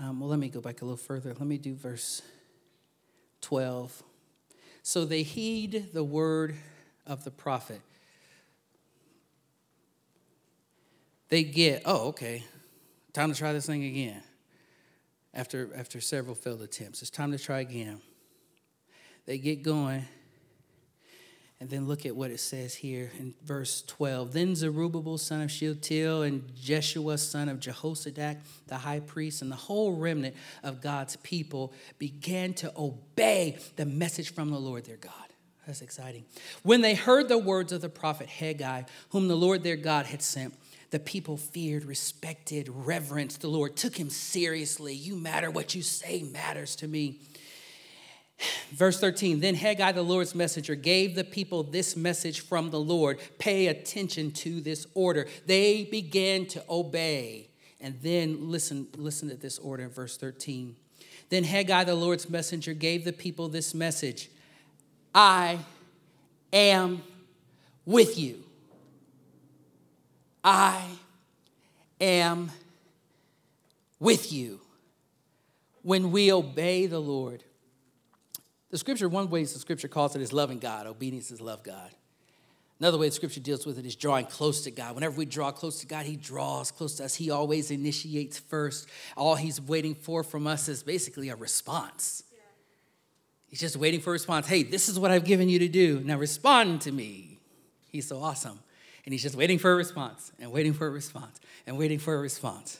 um, 0.00 0.20
well, 0.20 0.28
let 0.28 0.38
me 0.38 0.48
go 0.48 0.60
back 0.60 0.82
a 0.82 0.84
little 0.84 0.96
further. 0.96 1.30
Let 1.30 1.46
me 1.46 1.58
do 1.58 1.74
verse 1.74 2.22
12. 3.42 4.02
So 4.82 5.04
they 5.04 5.22
heed 5.22 5.92
the 5.92 6.02
word 6.02 6.56
of 7.06 7.22
the 7.24 7.30
prophet. 7.30 7.80
They 11.28 11.44
get, 11.44 11.82
oh, 11.84 12.08
okay, 12.08 12.44
Time 13.12 13.32
to 13.32 13.38
try 13.38 13.52
this 13.52 13.66
thing 13.66 13.84
again. 13.84 14.22
After, 15.34 15.70
after 15.76 16.00
several 16.00 16.34
failed 16.34 16.62
attempts, 16.62 17.02
it's 17.02 17.10
time 17.10 17.32
to 17.32 17.38
try 17.38 17.60
again. 17.60 18.00
They 19.26 19.38
get 19.38 19.62
going, 19.62 20.06
and 21.60 21.68
then 21.68 21.86
look 21.86 22.06
at 22.06 22.16
what 22.16 22.30
it 22.30 22.40
says 22.40 22.74
here 22.74 23.12
in 23.18 23.34
verse 23.44 23.82
12. 23.82 24.32
Then 24.32 24.54
Zerubbabel, 24.54 25.18
son 25.18 25.42
of 25.42 25.50
Shealtiel, 25.50 26.22
and 26.22 26.50
Jeshua, 26.56 27.18
son 27.18 27.50
of 27.50 27.60
Jehozadak, 27.60 28.38
the 28.66 28.78
high 28.78 29.00
priest, 29.00 29.42
and 29.42 29.52
the 29.52 29.56
whole 29.56 29.92
remnant 29.96 30.34
of 30.62 30.80
God's 30.80 31.16
people 31.16 31.74
began 31.98 32.54
to 32.54 32.72
obey 32.76 33.58
the 33.76 33.84
message 33.84 34.32
from 34.32 34.50
the 34.50 34.58
Lord 34.58 34.84
their 34.84 34.96
God. 34.96 35.12
That's 35.66 35.82
exciting. 35.82 36.24
When 36.62 36.80
they 36.80 36.94
heard 36.94 37.28
the 37.28 37.38
words 37.38 37.72
of 37.72 37.82
the 37.82 37.90
prophet 37.90 38.28
Haggai, 38.28 38.84
whom 39.10 39.28
the 39.28 39.36
Lord 39.36 39.62
their 39.62 39.76
God 39.76 40.06
had 40.06 40.22
sent, 40.22 40.54
the 40.90 40.98
people 40.98 41.36
feared, 41.36 41.84
respected, 41.84 42.68
reverenced 42.68 43.42
the 43.42 43.48
Lord, 43.48 43.76
took 43.76 43.96
him 43.96 44.10
seriously. 44.10 44.94
You 44.94 45.14
matter, 45.14 45.50
what 45.50 45.74
you 45.74 45.82
say 45.82 46.22
matters 46.22 46.74
to 46.76 46.88
me. 46.88 47.20
Verse 48.72 49.00
13 49.00 49.40
Then 49.40 49.54
Haggai, 49.54 49.92
the 49.92 50.02
Lord's 50.02 50.34
messenger, 50.34 50.74
gave 50.74 51.14
the 51.14 51.24
people 51.24 51.62
this 51.62 51.96
message 51.96 52.40
from 52.40 52.70
the 52.70 52.80
Lord 52.80 53.18
Pay 53.38 53.66
attention 53.66 54.30
to 54.32 54.60
this 54.60 54.86
order. 54.94 55.26
They 55.46 55.84
began 55.84 56.46
to 56.46 56.64
obey. 56.68 57.48
And 57.80 57.98
then 58.02 58.50
listen, 58.50 58.88
listen 58.96 59.30
to 59.30 59.36
this 59.36 59.58
order 59.58 59.84
in 59.84 59.90
verse 59.90 60.16
13. 60.16 60.76
Then 61.30 61.44
Haggai, 61.44 61.84
the 61.84 61.94
Lord's 61.94 62.28
messenger, 62.28 62.74
gave 62.74 63.04
the 63.04 63.12
people 63.12 63.48
this 63.48 63.74
message 63.74 64.30
I 65.14 65.58
am 66.52 67.02
with 67.84 68.18
you. 68.18 68.44
I 70.42 70.86
am 72.00 72.50
with 73.98 74.32
you 74.32 74.60
when 75.82 76.10
we 76.10 76.32
obey 76.32 76.86
the 76.86 77.00
Lord. 77.00 77.44
The 78.70 78.78
scripture, 78.78 79.08
one 79.08 79.30
way 79.30 79.42
the 79.42 79.48
scripture 79.48 79.88
calls 79.88 80.14
it 80.14 80.22
is 80.22 80.32
loving 80.32 80.58
God. 80.58 80.86
Obedience 80.86 81.30
is 81.30 81.40
love 81.40 81.62
God. 81.62 81.90
Another 82.78 82.96
way 82.96 83.08
the 83.08 83.14
scripture 83.14 83.40
deals 83.40 83.66
with 83.66 83.78
it 83.78 83.84
is 83.84 83.94
drawing 83.94 84.24
close 84.24 84.62
to 84.62 84.70
God. 84.70 84.94
Whenever 84.94 85.16
we 85.16 85.26
draw 85.26 85.50
close 85.52 85.80
to 85.80 85.86
God, 85.86 86.06
He 86.06 86.16
draws 86.16 86.70
close 86.70 86.94
to 86.96 87.04
us. 87.04 87.14
He 87.14 87.30
always 87.30 87.70
initiates 87.70 88.38
first. 88.38 88.88
All 89.16 89.34
He's 89.34 89.60
waiting 89.60 89.94
for 89.94 90.24
from 90.24 90.46
us 90.46 90.68
is 90.68 90.82
basically 90.82 91.28
a 91.28 91.36
response. 91.36 92.22
He's 93.48 93.60
just 93.60 93.76
waiting 93.76 94.00
for 94.00 94.10
a 94.10 94.12
response. 94.12 94.46
Hey, 94.46 94.62
this 94.62 94.88
is 94.88 94.98
what 94.98 95.10
I've 95.10 95.24
given 95.24 95.48
you 95.48 95.58
to 95.58 95.68
do. 95.68 96.00
Now 96.04 96.16
respond 96.16 96.82
to 96.82 96.92
me. 96.92 97.40
He's 97.88 98.06
so 98.06 98.22
awesome. 98.22 98.60
And 99.04 99.12
he's 99.12 99.22
just 99.22 99.34
waiting 99.34 99.58
for 99.58 99.72
a 99.72 99.74
response 99.74 100.30
and 100.38 100.52
waiting 100.52 100.72
for 100.72 100.86
a 100.86 100.90
response 100.90 101.40
and 101.66 101.76
waiting 101.76 101.98
for 101.98 102.14
a 102.14 102.20
response. 102.20 102.78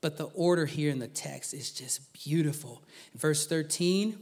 But 0.00 0.16
the 0.16 0.24
order 0.34 0.66
here 0.66 0.90
in 0.90 0.98
the 0.98 1.06
text 1.08 1.54
is 1.54 1.70
just 1.70 2.12
beautiful. 2.12 2.82
Verse 3.14 3.46
13, 3.46 4.18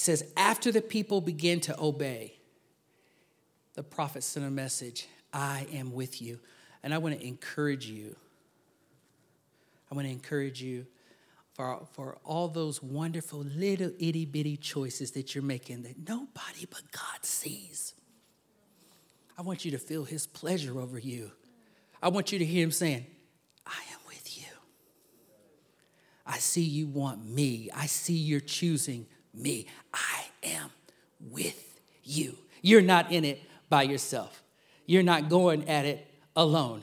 he 0.00 0.02
says, 0.02 0.24
After 0.34 0.72
the 0.72 0.80
people 0.80 1.20
begin 1.20 1.60
to 1.60 1.78
obey, 1.78 2.32
the 3.74 3.82
prophet 3.82 4.22
sent 4.22 4.46
a 4.46 4.50
message 4.50 5.06
I 5.30 5.66
am 5.74 5.92
with 5.92 6.22
you. 6.22 6.40
And 6.82 6.94
I 6.94 6.98
want 6.98 7.20
to 7.20 7.26
encourage 7.26 7.84
you. 7.84 8.16
I 9.92 9.94
want 9.94 10.06
to 10.06 10.10
encourage 10.10 10.62
you 10.62 10.86
for, 11.52 11.86
for 11.92 12.16
all 12.24 12.48
those 12.48 12.82
wonderful 12.82 13.40
little 13.40 13.90
itty 13.98 14.24
bitty 14.24 14.56
choices 14.56 15.10
that 15.10 15.34
you're 15.34 15.44
making 15.44 15.82
that 15.82 16.08
nobody 16.08 16.64
but 16.70 16.80
God 16.92 17.22
sees. 17.22 17.92
I 19.36 19.42
want 19.42 19.66
you 19.66 19.70
to 19.72 19.78
feel 19.78 20.04
his 20.04 20.26
pleasure 20.26 20.80
over 20.80 20.98
you. 20.98 21.30
I 22.02 22.08
want 22.08 22.32
you 22.32 22.38
to 22.38 22.44
hear 22.46 22.64
him 22.64 22.72
saying, 22.72 23.04
I 23.66 23.82
am 23.92 23.98
with 24.08 24.38
you. 24.38 24.48
I 26.24 26.38
see 26.38 26.62
you 26.62 26.86
want 26.86 27.22
me. 27.28 27.68
I 27.76 27.84
see 27.84 28.14
you're 28.14 28.40
choosing 28.40 29.06
me. 29.34 29.66
I 29.92 30.24
am 30.42 30.70
with 31.30 31.80
you. 32.04 32.36
You're 32.62 32.82
not 32.82 33.12
in 33.12 33.24
it 33.24 33.42
by 33.68 33.82
yourself, 33.84 34.42
you're 34.86 35.02
not 35.02 35.28
going 35.28 35.68
at 35.68 35.84
it 35.86 36.06
alone. 36.34 36.82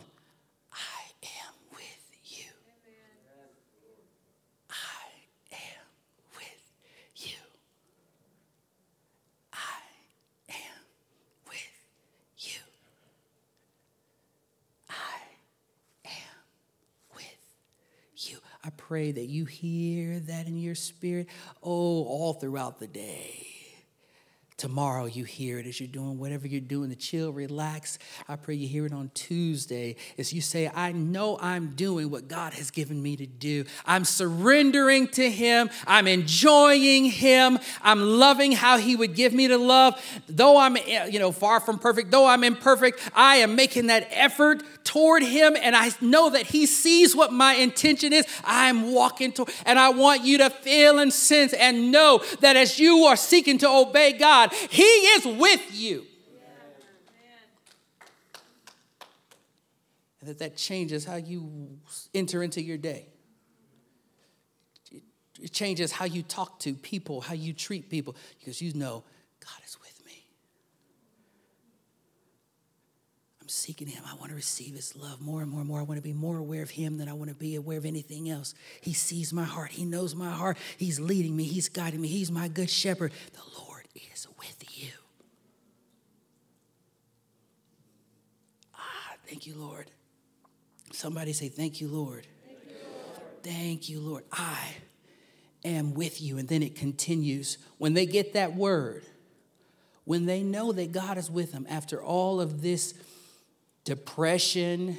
I 18.68 18.70
pray 18.76 19.14
that 19.14 19.28
you 19.28 19.46
hear 19.46 20.20
that 20.20 20.46
in 20.46 20.58
your 20.58 20.76
spirit, 20.76 21.28
oh, 21.64 22.04
all 22.04 22.34
throughout 22.34 22.80
the 22.80 22.88
day. 22.88 23.47
Tomorrow 24.58 25.06
you 25.06 25.24
hear 25.24 25.60
it 25.60 25.68
as 25.68 25.80
you're 25.80 25.88
doing 25.88 26.18
whatever 26.18 26.48
you're 26.48 26.60
doing 26.60 26.90
to 26.90 26.96
chill, 26.96 27.32
relax. 27.32 28.00
I 28.28 28.38
pray 28.38 28.56
you 28.56 28.68
hear 28.68 28.88
it 28.88 28.92
on 28.92 29.12
Tuesday 29.14 29.96
as 30.18 30.34
you 30.34 30.42
say, 30.42 30.72
I 30.74 30.94
know 30.94 31.38
I'm 31.40 31.76
doing 31.76 32.10
what 32.10 32.28
God 32.28 32.54
has 32.54 32.72
given 32.72 33.00
me 33.00 33.16
to 33.18 33.28
do. 33.28 33.66
I'm 33.86 34.04
surrendering 34.04 35.10
to 35.10 35.30
Him. 35.30 35.70
I'm 35.86 36.08
enjoying 36.08 37.06
Him. 37.06 37.60
I'm 37.84 38.02
loving 38.02 38.52
how 38.52 38.80
He 38.80 38.96
would 38.96 39.14
give 39.14 39.32
me 39.32 39.48
to 39.48 39.60
love. 39.60 40.04
Though 40.28 40.58
I'm, 40.58 40.76
you 40.76 41.20
know, 41.20 41.32
far 41.32 41.60
from 41.60 41.78
perfect, 41.78 42.10
though 42.10 42.26
I'm 42.26 42.44
imperfect, 42.44 43.00
I 43.14 43.38
am 43.38 43.56
making 43.56 43.88
that 43.88 44.08
effort 44.10 44.64
toward 44.84 45.22
Him 45.22 45.56
and 45.62 45.76
I 45.76 45.92
know 46.02 46.32
that 46.32 46.48
He 46.48 46.66
sees 46.66 47.16
what 47.16 47.32
my 47.32 47.54
intention 47.54 48.12
is. 48.12 48.26
I'm 48.44 48.92
walking 48.92 49.34
toward, 49.34 49.54
and 49.68 49.78
I 49.78 49.90
want 49.90 50.24
you 50.24 50.40
to 50.40 50.50
feel 50.50 50.98
and 50.98 51.14
sense 51.14 51.54
and 51.54 51.92
know 51.92 52.24
that 52.40 52.56
as 52.56 52.80
you 52.80 53.04
are 53.04 53.16
seeking 53.16 53.60
to 53.60 53.70
obey 53.70 54.14
God, 54.14 54.47
God. 54.50 54.58
He 54.70 54.84
is 54.84 55.26
with 55.26 55.74
you. 55.74 56.06
And 60.20 60.30
that 60.30 60.40
that 60.40 60.58
changes 60.58 61.06
how 61.06 61.16
you 61.16 61.78
enter 62.14 62.44
into 62.44 62.62
your 62.62 62.78
day. 62.78 63.08
It 65.42 65.52
changes 65.52 65.92
how 65.92 66.06
you 66.06 66.24
talk 66.24 66.60
to 66.62 66.74
people, 66.74 67.22
how 67.22 67.36
you 67.36 67.54
treat 67.54 67.90
people, 67.90 68.16
because 68.40 68.62
you 68.62 68.74
know 68.74 69.04
God 69.40 69.60
is 69.66 69.80
with 69.80 70.06
me. 70.06 70.26
I'm 73.40 73.48
seeking 73.48 73.88
Him. 73.88 74.04
I 74.06 74.16
want 74.16 74.30
to 74.30 74.36
receive 74.36 74.74
His 74.74 74.96
love 74.96 75.22
more 75.22 75.42
and 75.42 75.52
more 75.52 75.60
and 75.60 75.70
more. 75.70 75.80
I 75.80 75.84
want 75.84 76.00
to 76.00 76.04
be 76.04 76.14
more 76.14 76.38
aware 76.38 76.64
of 76.64 76.72
Him 76.72 76.98
than 76.98 77.08
I 77.08 77.14
want 77.14 77.30
to 77.30 77.36
be 77.36 77.56
aware 77.56 77.78
of 77.78 77.86
anything 77.86 78.30
else. 78.30 78.56
He 78.82 78.94
sees 78.94 79.32
my 79.32 79.44
heart, 79.44 79.72
He 79.72 79.86
knows 79.86 80.16
my 80.16 80.32
heart. 80.32 80.58
He's 80.78 81.00
leading 81.00 81.36
me, 81.36 81.44
He's 81.44 81.70
guiding 81.70 82.02
me, 82.02 82.08
He's 82.08 82.32
my 82.32 82.48
good 82.48 82.70
shepherd. 82.70 83.12
The 83.34 83.40
is 84.14 84.28
with 84.40 84.64
you. 84.78 84.92
Ah, 88.76 89.14
thank 89.28 89.48
you, 89.48 89.56
Lord. 89.56 89.92
Somebody 90.92 91.34
say, 91.34 91.50
Thank 91.50 91.82
you, 91.82 91.88
Lord. 91.88 92.28
Thank 92.46 92.60
you, 92.70 92.76
Lord. 92.84 93.44
Thank 93.44 93.90
you, 93.90 94.00
Lord. 94.00 94.24
I 94.32 94.76
am 95.64 95.94
with 95.94 96.22
you. 96.22 96.38
And 96.38 96.48
then 96.48 96.64
it 96.64 96.76
continues. 96.76 97.58
When 97.78 97.94
they 97.94 98.06
get 98.06 98.34
that 98.34 98.56
word, 98.56 99.06
when 100.06 100.26
they 100.26 100.42
know 100.42 100.72
that 100.72 100.92
God 100.92 101.18
is 101.18 101.30
with 101.30 101.52
them 101.52 101.68
after 101.70 102.02
all 102.02 102.40
of 102.40 102.62
this 102.62 102.94
depression, 103.84 104.98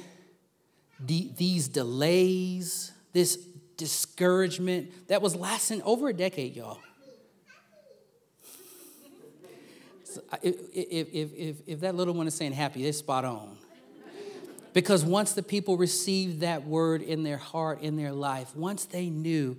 de- 1.03 1.33
these 1.35 1.67
delays, 1.67 2.91
this 3.13 3.37
discouragement 3.77 5.07
that 5.07 5.21
was 5.21 5.35
lasting 5.35 5.81
over 5.83 6.09
a 6.09 6.13
decade, 6.13 6.55
y'all. 6.55 6.79
So 10.09 10.21
if, 10.41 10.55
if, 10.73 11.33
if, 11.33 11.57
if, 11.67 11.79
that 11.81 11.95
little 11.95 12.13
one 12.13 12.27
is 12.27 12.33
saying 12.33 12.53
happy, 12.53 12.83
they're 12.83 12.93
spot 12.93 13.25
on. 13.25 13.57
Because 14.73 15.03
once 15.03 15.33
the 15.33 15.43
people 15.43 15.77
received 15.77 16.41
that 16.41 16.65
word 16.65 17.01
in 17.01 17.23
their 17.23 17.37
heart, 17.37 17.81
in 17.81 17.95
their 17.95 18.11
life, 18.11 18.55
once 18.55 18.85
they 18.85 19.09
knew 19.09 19.57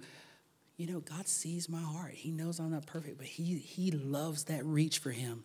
you 0.81 0.87
know, 0.87 1.01
God 1.01 1.29
sees 1.29 1.69
my 1.69 1.83
heart. 1.83 2.13
He 2.13 2.31
knows 2.31 2.59
I'm 2.59 2.71
not 2.71 2.87
perfect, 2.87 3.19
but 3.19 3.27
He, 3.27 3.59
he 3.59 3.91
loves 3.91 4.45
that 4.45 4.65
reach 4.65 4.99
for 4.99 5.11
Him. 5.11 5.45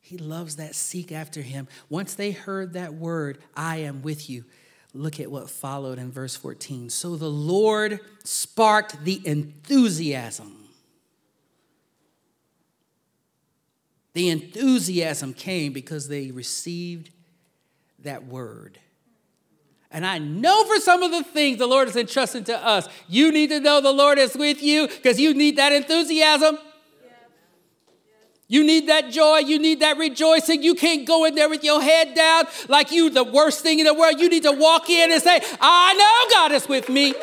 He 0.00 0.18
loves 0.18 0.56
that 0.56 0.74
seek 0.74 1.12
after 1.12 1.40
Him. 1.40 1.66
Once 1.88 2.12
they 2.12 2.32
heard 2.32 2.74
that 2.74 2.92
word, 2.92 3.38
I 3.56 3.78
am 3.78 4.02
with 4.02 4.28
you, 4.28 4.44
look 4.92 5.18
at 5.18 5.30
what 5.30 5.48
followed 5.48 5.98
in 5.98 6.12
verse 6.12 6.36
14. 6.36 6.90
So 6.90 7.16
the 7.16 7.30
Lord 7.30 8.00
sparked 8.22 9.02
the 9.02 9.26
enthusiasm. 9.26 10.59
The 14.12 14.28
enthusiasm 14.28 15.34
came 15.34 15.72
because 15.72 16.08
they 16.08 16.30
received 16.30 17.10
that 18.00 18.26
word. 18.26 18.78
And 19.90 20.06
I 20.06 20.18
know 20.18 20.64
for 20.64 20.80
some 20.80 21.02
of 21.02 21.10
the 21.10 21.24
things 21.24 21.58
the 21.58 21.66
Lord 21.66 21.88
has 21.88 21.96
entrusted 21.96 22.46
to 22.46 22.64
us, 22.64 22.88
you 23.08 23.32
need 23.32 23.50
to 23.50 23.60
know 23.60 23.80
the 23.80 23.92
Lord 23.92 24.18
is 24.18 24.36
with 24.36 24.62
you 24.62 24.86
because 24.86 25.18
you 25.18 25.34
need 25.34 25.56
that 25.56 25.72
enthusiasm. 25.72 26.58
You 28.46 28.64
need 28.64 28.88
that 28.88 29.12
joy. 29.12 29.38
You 29.38 29.60
need 29.60 29.78
that 29.78 29.96
rejoicing. 29.96 30.62
You 30.62 30.74
can't 30.74 31.06
go 31.06 31.24
in 31.24 31.36
there 31.36 31.48
with 31.48 31.62
your 31.62 31.80
head 31.80 32.14
down 32.14 32.46
like 32.68 32.90
you 32.90 33.08
the 33.08 33.22
worst 33.22 33.60
thing 33.60 33.78
in 33.78 33.86
the 33.86 33.94
world. 33.94 34.18
You 34.18 34.28
need 34.28 34.42
to 34.42 34.50
walk 34.50 34.90
in 34.90 35.12
and 35.12 35.22
say, 35.22 35.40
I 35.60 35.94
know 35.94 36.34
God 36.36 36.52
is 36.52 36.68
with 36.68 36.88
me. 36.88 37.14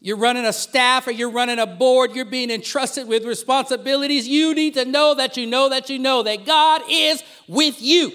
You're 0.00 0.16
running 0.16 0.44
a 0.44 0.52
staff 0.52 1.08
or 1.08 1.10
you're 1.10 1.30
running 1.30 1.58
a 1.58 1.66
board, 1.66 2.14
you're 2.14 2.24
being 2.24 2.50
entrusted 2.50 3.08
with 3.08 3.24
responsibilities. 3.24 4.28
You 4.28 4.54
need 4.54 4.74
to 4.74 4.84
know 4.84 5.14
that 5.14 5.36
you 5.36 5.46
know 5.46 5.68
that 5.70 5.90
you 5.90 5.98
know 5.98 6.22
that 6.22 6.46
God 6.46 6.82
is 6.88 7.22
with 7.48 7.82
you. 7.82 8.12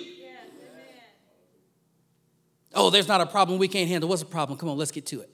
Oh, 2.73 2.89
there's 2.89 3.07
not 3.07 3.21
a 3.21 3.25
problem 3.25 3.59
we 3.59 3.67
can't 3.67 3.87
handle. 3.87 4.09
What's 4.09 4.23
the 4.23 4.27
problem? 4.27 4.57
Come 4.57 4.69
on, 4.69 4.77
let's 4.77 4.91
get 4.91 5.05
to 5.07 5.21
it. 5.21 5.29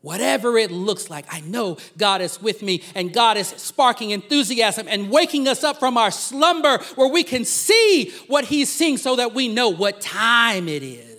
Whatever 0.00 0.58
it 0.58 0.72
looks 0.72 1.10
like, 1.10 1.26
I 1.30 1.40
know 1.42 1.76
God 1.96 2.22
is 2.22 2.42
with 2.42 2.60
me 2.60 2.82
and 2.96 3.12
God 3.12 3.36
is 3.36 3.46
sparking 3.46 4.10
enthusiasm 4.10 4.88
and 4.88 5.10
waking 5.10 5.46
us 5.46 5.62
up 5.62 5.78
from 5.78 5.96
our 5.96 6.10
slumber 6.10 6.78
where 6.96 7.06
we 7.06 7.22
can 7.22 7.44
see 7.44 8.10
what 8.26 8.44
He's 8.44 8.68
seeing 8.68 8.96
so 8.96 9.14
that 9.14 9.32
we 9.32 9.46
know 9.46 9.68
what 9.68 10.00
time 10.00 10.68
it 10.68 10.82
is. 10.82 11.11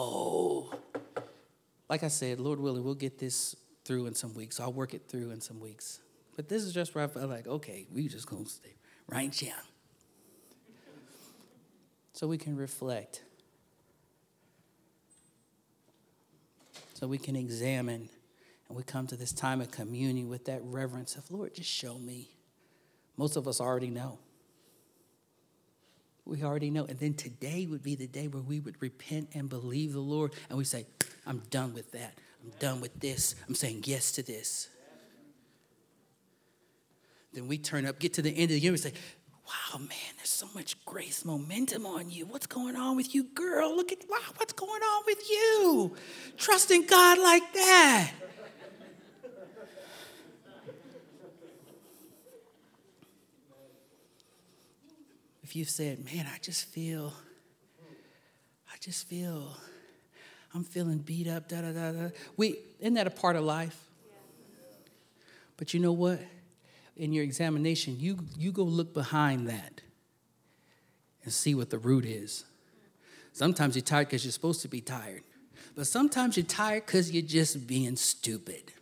Oh, 0.00 0.72
like 1.90 2.04
I 2.04 2.08
said, 2.08 2.38
Lord 2.38 2.60
willing, 2.60 2.84
we'll 2.84 2.94
get 2.94 3.18
this 3.18 3.56
through 3.84 4.06
in 4.06 4.14
some 4.14 4.32
weeks. 4.32 4.60
I'll 4.60 4.72
work 4.72 4.94
it 4.94 5.02
through 5.08 5.32
in 5.32 5.40
some 5.40 5.58
weeks. 5.58 5.98
But 6.36 6.48
this 6.48 6.62
is 6.62 6.72
just 6.72 6.94
where 6.94 7.02
I 7.02 7.08
felt 7.08 7.28
like, 7.28 7.48
okay, 7.48 7.84
we 7.92 8.06
just 8.06 8.28
gonna 8.28 8.46
stay 8.46 8.76
right 9.08 9.36
down 9.36 9.58
so 12.12 12.28
we 12.28 12.38
can 12.38 12.56
reflect, 12.56 13.22
so 16.94 17.08
we 17.08 17.18
can 17.18 17.34
examine, 17.34 18.08
and 18.68 18.76
we 18.76 18.84
come 18.84 19.08
to 19.08 19.16
this 19.16 19.32
time 19.32 19.60
of 19.60 19.72
communion 19.72 20.28
with 20.28 20.44
that 20.44 20.60
reverence 20.62 21.16
of, 21.16 21.28
Lord, 21.28 21.54
just 21.54 21.70
show 21.70 21.98
me. 21.98 22.30
Most 23.16 23.34
of 23.34 23.48
us 23.48 23.60
already 23.60 23.90
know. 23.90 24.20
We 26.28 26.42
already 26.42 26.70
know. 26.70 26.84
And 26.84 26.98
then 26.98 27.14
today 27.14 27.66
would 27.66 27.82
be 27.82 27.94
the 27.94 28.06
day 28.06 28.28
where 28.28 28.42
we 28.42 28.60
would 28.60 28.80
repent 28.82 29.30
and 29.34 29.48
believe 29.48 29.94
the 29.94 30.00
Lord, 30.00 30.34
and 30.50 30.58
we 30.58 30.64
say, 30.64 30.86
I'm 31.26 31.42
done 31.50 31.72
with 31.72 31.90
that. 31.92 32.18
I'm 32.44 32.52
done 32.58 32.80
with 32.82 33.00
this. 33.00 33.34
I'm 33.48 33.54
saying 33.54 33.84
yes 33.86 34.12
to 34.12 34.22
this. 34.22 34.68
Then 37.32 37.48
we 37.48 37.56
turn 37.56 37.86
up, 37.86 37.98
get 37.98 38.12
to 38.14 38.22
the 38.22 38.30
end 38.30 38.44
of 38.44 38.48
the 38.50 38.60
year, 38.60 38.72
and 38.72 38.80
say, 38.80 38.92
wow, 39.46 39.78
man, 39.78 39.88
there's 40.16 40.28
so 40.28 40.46
much 40.54 40.82
grace, 40.84 41.24
momentum 41.24 41.86
on 41.86 42.10
you. 42.10 42.26
What's 42.26 42.46
going 42.46 42.76
on 42.76 42.96
with 42.96 43.14
you, 43.14 43.24
girl? 43.24 43.74
Look 43.74 43.90
at, 43.90 43.98
wow, 44.08 44.18
what's 44.36 44.52
going 44.52 44.82
on 44.82 45.02
with 45.06 45.30
you? 45.30 45.96
Trusting 46.36 46.86
God 46.86 47.18
like 47.18 47.54
that. 47.54 48.12
If 55.48 55.56
you've 55.56 55.70
said, 55.70 56.04
man, 56.04 56.26
I 56.32 56.38
just 56.38 56.66
feel, 56.66 57.12
I 58.70 58.76
just 58.80 59.08
feel, 59.08 59.56
I'm 60.54 60.62
feeling 60.62 60.98
beat 60.98 61.26
up, 61.26 61.48
da 61.48 61.62
da 61.62 61.72
da 61.72 61.92
da. 61.92 62.08
We, 62.36 62.58
isn't 62.80 62.94
that 62.94 63.06
a 63.06 63.10
part 63.10 63.34
of 63.34 63.44
life? 63.44 63.78
But 65.56 65.72
you 65.72 65.80
know 65.80 65.92
what? 65.92 66.20
in 66.98 67.12
your 67.12 67.24
examination, 67.24 67.96
you, 67.98 68.18
you 68.36 68.52
go 68.52 68.64
look 68.64 68.92
behind 68.92 69.48
that 69.48 69.80
and 71.22 71.32
see 71.32 71.54
what 71.54 71.70
the 71.70 71.78
root 71.78 72.04
is. 72.04 72.44
Sometimes 73.32 73.76
you're 73.76 73.82
tired 73.82 74.08
because 74.08 74.24
you're 74.24 74.32
supposed 74.32 74.62
to 74.62 74.68
be 74.68 74.80
tired, 74.80 75.22
but 75.76 75.86
sometimes 75.86 76.36
you're 76.36 76.44
tired 76.44 76.84
because 76.86 77.12
you're 77.12 77.22
just 77.22 77.68
being 77.68 77.94
stupid. 77.94 78.72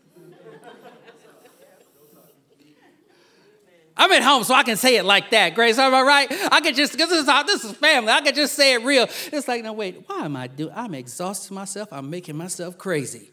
I'm 3.97 4.13
at 4.13 4.23
home, 4.23 4.45
so 4.45 4.55
I 4.55 4.63
can 4.63 4.77
say 4.77 4.97
it 4.97 5.05
like 5.05 5.31
that. 5.31 5.55
Grace, 5.55 5.79
am 5.79 5.95
I 5.95 6.03
right? 6.03 6.29
I 6.53 6.61
could 6.61 6.75
just, 6.75 6.93
because 6.93 7.09
this 7.09 7.21
is, 7.21 7.47
this 7.47 7.65
is 7.65 7.73
family, 7.73 8.13
I 8.13 8.21
could 8.21 8.35
just 8.35 8.55
say 8.55 8.75
it 8.75 8.85
real. 8.85 9.05
It's 9.33 9.49
like, 9.49 9.65
no, 9.65 9.73
wait, 9.73 10.05
why 10.07 10.25
am 10.25 10.37
I 10.37 10.49
doing? 10.49 10.73
I'm 10.75 10.95
exhausting 10.95 11.55
myself. 11.55 11.89
I'm 11.93 12.11
making 12.11 12.37
myself 12.37 12.77
crazy. 12.77 13.31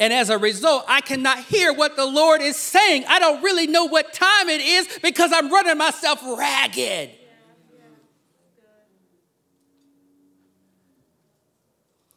And 0.00 0.12
as 0.12 0.30
a 0.30 0.38
result, 0.38 0.84
I 0.86 1.00
cannot 1.00 1.40
hear 1.40 1.72
what 1.72 1.96
the 1.96 2.06
Lord 2.06 2.40
is 2.40 2.56
saying. 2.56 3.04
I 3.08 3.18
don't 3.18 3.42
really 3.42 3.66
know 3.66 3.86
what 3.86 4.12
time 4.12 4.48
it 4.48 4.60
is 4.60 4.88
because 5.02 5.32
I'm 5.32 5.50
running 5.50 5.76
myself 5.76 6.22
ragged. 6.24 7.10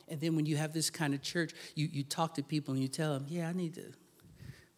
And 0.07 0.19
then 0.19 0.35
when 0.35 0.45
you 0.45 0.57
have 0.57 0.73
this 0.73 0.89
kind 0.91 1.15
of 1.15 1.23
church, 1.23 1.53
you, 1.73 1.87
you 1.91 2.03
talk 2.03 2.35
to 2.35 2.43
people 2.43 2.73
and 2.73 2.83
you 2.83 2.89
tell 2.89 3.13
them, 3.13 3.25
yeah, 3.29 3.47
I 3.47 3.53
need 3.53 3.73
to 3.75 3.93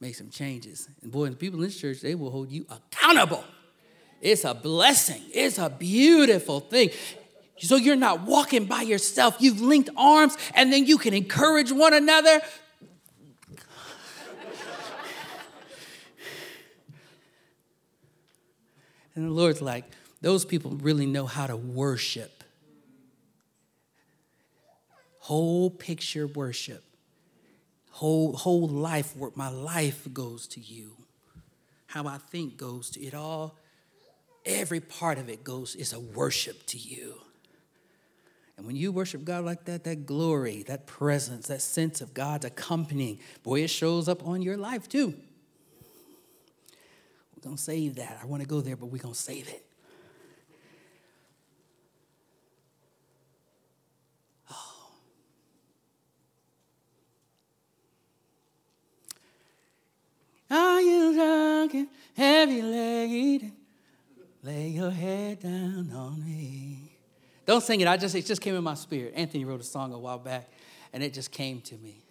make 0.03 0.15
some 0.15 0.29
changes. 0.29 0.87
And 1.01 1.11
boy, 1.11 1.29
the 1.29 1.35
people 1.35 1.59
in 1.59 1.65
this 1.65 1.79
church, 1.79 2.01
they 2.01 2.15
will 2.15 2.29
hold 2.29 2.51
you 2.51 2.65
accountable. 2.69 3.43
It's 4.21 4.45
a 4.45 4.53
blessing, 4.53 5.21
it's 5.33 5.57
a 5.57 5.69
beautiful 5.69 6.59
thing. 6.59 6.91
So 7.59 7.75
you're 7.75 7.95
not 7.95 8.21
walking 8.21 8.65
by 8.65 8.81
yourself. 8.81 9.37
You've 9.39 9.61
linked 9.61 9.89
arms 9.95 10.35
and 10.53 10.73
then 10.73 10.85
you 10.85 10.97
can 10.97 11.13
encourage 11.13 11.71
one 11.71 11.93
another 11.93 12.41
And 19.15 19.25
the 19.25 19.31
Lord's 19.31 19.61
like, 19.61 19.85
those 20.21 20.45
people 20.45 20.71
really 20.71 21.05
know 21.05 21.25
how 21.25 21.47
to 21.47 21.55
worship. 21.55 22.43
Whole 25.19 25.69
picture 25.69 26.27
worship. 26.27 26.83
Whole, 27.93 28.33
whole 28.33 28.67
life 28.67 29.15
work. 29.15 29.37
My 29.37 29.49
life 29.49 30.07
goes 30.11 30.47
to 30.47 30.59
you. 30.59 30.97
How 31.85 32.07
I 32.07 32.17
think 32.17 32.57
goes 32.57 32.89
to 32.91 33.01
it 33.01 33.13
all. 33.13 33.55
Every 34.45 34.79
part 34.79 35.19
of 35.19 35.29
it 35.29 35.43
goes 35.43 35.75
is 35.75 35.93
a 35.93 35.99
worship 35.99 36.65
to 36.67 36.77
you. 36.77 37.21
And 38.57 38.65
when 38.65 38.75
you 38.75 38.91
worship 38.91 39.23
God 39.23 39.45
like 39.45 39.65
that, 39.65 39.83
that 39.83 40.07
glory, 40.07 40.63
that 40.63 40.87
presence, 40.87 41.47
that 41.47 41.61
sense 41.61 42.01
of 42.01 42.15
God's 42.15 42.45
accompanying, 42.45 43.19
boy, 43.43 43.61
it 43.61 43.69
shows 43.69 44.09
up 44.09 44.25
on 44.25 44.41
your 44.41 44.57
life 44.57 44.89
too. 44.89 45.13
Don't 47.41 47.59
save 47.59 47.95
that. 47.97 48.19
I 48.23 48.25
want 48.25 48.41
to 48.41 48.47
go 48.47 48.61
there, 48.61 48.75
but 48.75 48.87
we're 48.87 49.01
going 49.01 49.13
to 49.13 49.19
save 49.19 49.49
it. 49.49 49.63
Are 60.49 60.81
you 60.81 61.13
drunk 61.13 61.73
and 61.73 61.87
heavy 62.15 62.61
laden? 62.61 63.53
Lay 64.43 64.69
your 64.69 64.91
head 64.91 65.39
down 65.41 65.91
on 65.95 66.23
me. 66.25 66.97
Don't 67.45 67.63
sing 67.63 67.81
it. 67.81 67.87
I 67.87 67.97
just 67.97 68.15
it 68.15 68.25
just 68.25 68.41
came 68.41 68.55
in 68.55 68.63
my 68.63 68.73
spirit. 68.73 69.13
Anthony 69.15 69.45
wrote 69.45 69.61
a 69.61 69.65
song 69.65 69.93
a 69.93 69.99
while 69.99 70.19
back, 70.19 70.49
and 70.91 71.03
it 71.03 71.13
just 71.13 71.31
came 71.31 71.61
to 71.61 71.75
me. 71.75 72.03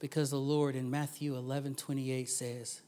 Because 0.00 0.30
the 0.30 0.38
Lord 0.38 0.76
in 0.76 0.90
Matthew 0.90 1.36
11, 1.36 1.74
28 1.74 2.28
says, 2.28 2.82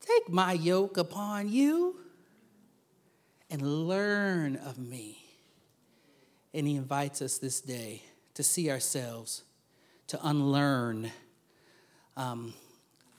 Take 0.00 0.28
my 0.28 0.52
yoke 0.52 0.96
upon 0.96 1.48
you 1.48 1.96
and 3.50 3.60
learn 3.62 4.56
of 4.56 4.78
me. 4.78 5.18
And 6.54 6.66
he 6.66 6.76
invites 6.76 7.22
us 7.22 7.38
this 7.38 7.60
day 7.60 8.02
to 8.34 8.42
see 8.42 8.70
ourselves, 8.70 9.42
to 10.08 10.18
unlearn 10.26 11.10
um, 12.16 12.54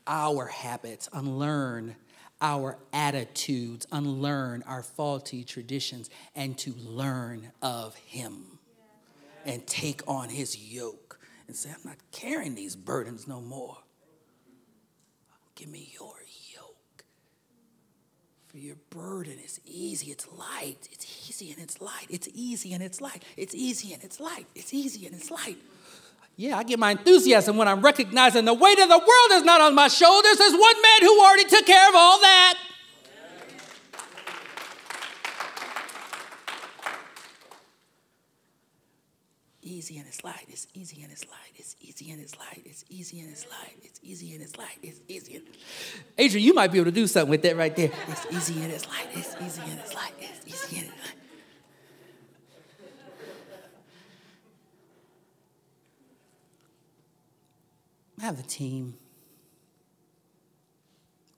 our 0.07 0.47
habits, 0.47 1.09
unlearn 1.13 1.95
our 2.41 2.77
attitudes, 2.91 3.87
unlearn 3.91 4.63
our 4.67 4.83
faulty 4.83 5.43
traditions, 5.43 6.09
and 6.35 6.57
to 6.57 6.73
learn 6.73 7.51
of 7.61 7.95
Him 7.95 8.59
and 9.45 9.65
take 9.65 10.01
on 10.07 10.29
His 10.29 10.57
yoke 10.57 11.19
and 11.47 11.55
say, 11.55 11.69
I'm 11.69 11.81
not 11.85 11.97
carrying 12.11 12.55
these 12.55 12.75
burdens 12.75 13.27
no 13.27 13.39
more. 13.39 13.77
Give 15.55 15.69
me 15.69 15.93
your 15.93 16.15
yoke. 16.53 17.05
For 18.47 18.57
your 18.57 18.75
burden 18.89 19.37
is 19.43 19.59
easy, 19.65 20.11
it's 20.11 20.27
light. 20.37 20.89
It's 20.91 21.29
easy 21.29 21.51
and 21.51 21.61
it's 21.61 21.79
light. 21.81 22.07
It's 22.09 22.27
easy 22.33 22.73
and 22.73 22.83
it's 22.83 22.99
light. 23.01 23.23
It's 23.37 23.55
easy 23.55 23.93
and 23.93 24.03
it's 24.03 24.19
light. 24.19 24.47
It's 24.53 24.73
easy 24.73 25.05
and 25.05 25.15
it's 25.15 25.31
light. 25.31 25.57
Yeah, 26.35 26.57
I 26.57 26.63
get 26.63 26.79
my 26.79 26.91
enthusiasm 26.91 27.57
when 27.57 27.67
I'm 27.67 27.81
recognizing 27.81 28.45
the 28.45 28.55
weight 28.55 28.79
of 28.79 28.89
the 28.89 28.97
world 28.97 29.31
is 29.31 29.43
not 29.43 29.61
on 29.61 29.75
my 29.75 29.87
shoulders. 29.87 30.37
There's 30.37 30.53
one 30.53 30.81
man 30.81 31.01
who 31.01 31.21
already 31.21 31.45
took 31.45 31.65
care 31.65 31.89
of 31.89 31.95
all 31.95 32.19
that. 32.21 32.57
Easy 39.61 39.97
and 39.97 40.07
it's 40.07 40.23
light. 40.23 40.45
It's 40.49 40.67
easy 40.73 41.03
and 41.03 41.11
it's 41.11 41.25
light. 41.25 41.53
It's 41.55 41.75
easy 41.81 42.11
and 42.11 42.19
it's 42.19 42.37
light. 42.37 42.61
It's 42.65 42.83
easy 42.89 43.19
and 43.19 43.29
it's 43.29 43.47
light. 43.49 43.77
It's 43.83 43.99
easy 44.01 44.33
and 44.33 44.41
it's 44.41 44.57
light. 44.57 44.79
It's 44.81 45.01
easy. 45.07 45.35
And... 45.35 45.45
Adrian, 46.17 46.45
you 46.45 46.53
might 46.53 46.71
be 46.71 46.79
able 46.79 46.85
to 46.85 46.91
do 46.91 47.05
something 47.05 47.29
with 47.29 47.43
that 47.43 47.55
right 47.57 47.75
there. 47.75 47.91
It's 48.07 48.25
easy 48.31 48.61
and 48.63 48.71
it's 48.71 48.87
light. 48.87 49.07
It's 49.13 49.35
easy 49.41 49.61
and 49.69 49.79
it's 49.79 49.93
light. 49.93 50.13
It's 50.19 50.47
easy 50.47 50.79
and 50.79 50.87
it's 50.87 50.97
light. 50.97 51.22
I 58.23 58.27
have 58.27 58.39
a 58.39 58.43
team. 58.43 58.93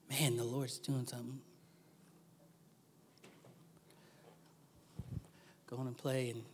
Man, 0.08 0.36
the 0.36 0.44
Lord's 0.44 0.78
doing 0.78 1.04
something. 1.04 1.40
Go 5.68 5.78
on 5.78 5.88
and 5.88 5.98
play, 5.98 6.30
and 6.30 6.44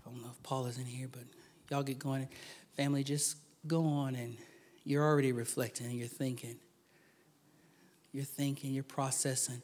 I 0.00 0.08
don't 0.08 0.22
know 0.22 0.30
if 0.32 0.42
Paul 0.42 0.64
is 0.64 0.78
in 0.78 0.86
here, 0.86 1.10
but 1.12 1.24
y'all 1.70 1.82
get 1.82 1.98
going. 1.98 2.26
Family, 2.78 3.04
just 3.04 3.36
go 3.66 3.84
on, 3.84 4.14
and 4.14 4.38
you're 4.84 5.04
already 5.04 5.32
reflecting 5.32 5.84
and 5.84 5.96
you're 5.96 6.08
thinking. 6.08 6.56
You're 8.10 8.24
thinking, 8.24 8.72
you're 8.72 8.84
processing. 8.84 9.60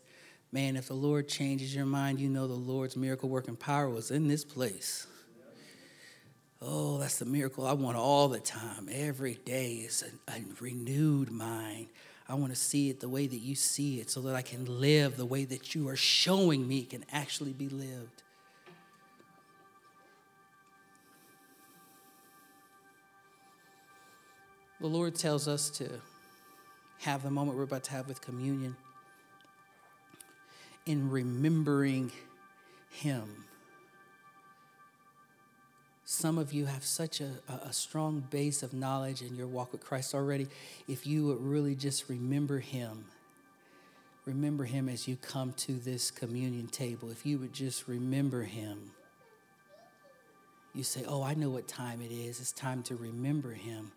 Man, 0.53 0.77
if 0.77 0.89
the 0.89 0.95
Lord 0.95 1.29
changes 1.29 1.75
your 1.75 1.87
mind, 1.87 2.21
you 2.21 2.29
know 2.29 2.47
the 2.47 2.53
Lord's 2.53 2.95
miracle 2.95 3.31
working 3.31 3.57
power 3.57 3.89
was 3.89 4.11
in 4.11 4.29
this 4.29 4.45
place. 4.45 5.07
Oh, 6.63 6.99
that's 6.99 7.19
the 7.19 7.25
miracle 7.25 7.67
I 7.67 7.73
want 7.73 7.97
all 7.97 8.29
the 8.29 8.39
time. 8.39 8.89
Every 8.93 9.35
day 9.35 9.77
is 9.77 10.05
a, 10.29 10.33
a, 10.33 10.45
renewed 10.61 11.31
mind. 11.31 11.87
I 12.29 12.35
want 12.35 12.53
to 12.53 12.59
see 12.59 12.91
it 12.91 13.01
the 13.01 13.09
way 13.09 13.27
that 13.27 13.39
you 13.39 13.55
see 13.55 13.99
it 13.99 14.11
so 14.11 14.21
that 14.23 14.35
I 14.35 14.43
can 14.43 14.81
live 14.81 15.17
the 15.17 15.25
way 15.25 15.47
that 15.47 15.75
you 15.75 15.89
are 15.89 15.97
showing 15.97 16.69
me 16.69 16.83
can 16.83 17.05
actually 17.11 17.55
be 17.55 17.71
lived. 17.71 18.23
The 24.81 24.87
Lord 24.87 25.15
tells 25.15 25.49
us 25.49 25.71
to 25.71 25.89
have 27.01 27.23
the 27.23 27.31
moment 27.31 27.57
we're 27.57 27.65
about 27.65 27.85
to 27.85 27.93
have 27.93 28.07
with 28.07 28.21
communion 28.21 28.77
in 30.85 31.11
remembering 31.11 32.13
Him 32.91 33.45
some 36.11 36.39
of 36.39 36.53
you 36.53 36.67
have 36.67 36.85
such 36.85 37.21
a, 37.21 37.31
a 37.49 37.73
strong 37.73 38.19
base 38.31 38.65
of 38.65 38.73
knowledge 38.73 39.23
in 39.23 39.37
your 39.37 39.47
walk 39.47 39.71
with 39.71 39.81
Christ 39.81 40.13
already. 40.13 40.49
If 40.89 41.07
you 41.07 41.27
would 41.27 41.41
really 41.41 41.77
just 41.77 42.09
remember 42.09 42.59
Him, 42.59 43.05
remember 44.25 44.65
Him 44.65 44.89
as 44.89 45.07
you 45.07 45.15
come 45.15 45.53
to 45.53 45.75
this 45.75 46.11
communion 46.11 46.67
table. 46.67 47.13
If 47.13 47.25
you 47.25 47.39
would 47.39 47.53
just 47.53 47.87
remember 47.87 48.43
Him, 48.43 48.91
you 50.75 50.83
say, 50.83 51.05
Oh, 51.07 51.23
I 51.23 51.35
know 51.35 51.49
what 51.49 51.69
time 51.69 52.03
it 52.03 52.11
is. 52.11 52.41
It's 52.41 52.51
time 52.51 52.83
to 52.85 52.97
remember 52.97 53.53
Him 53.53 53.93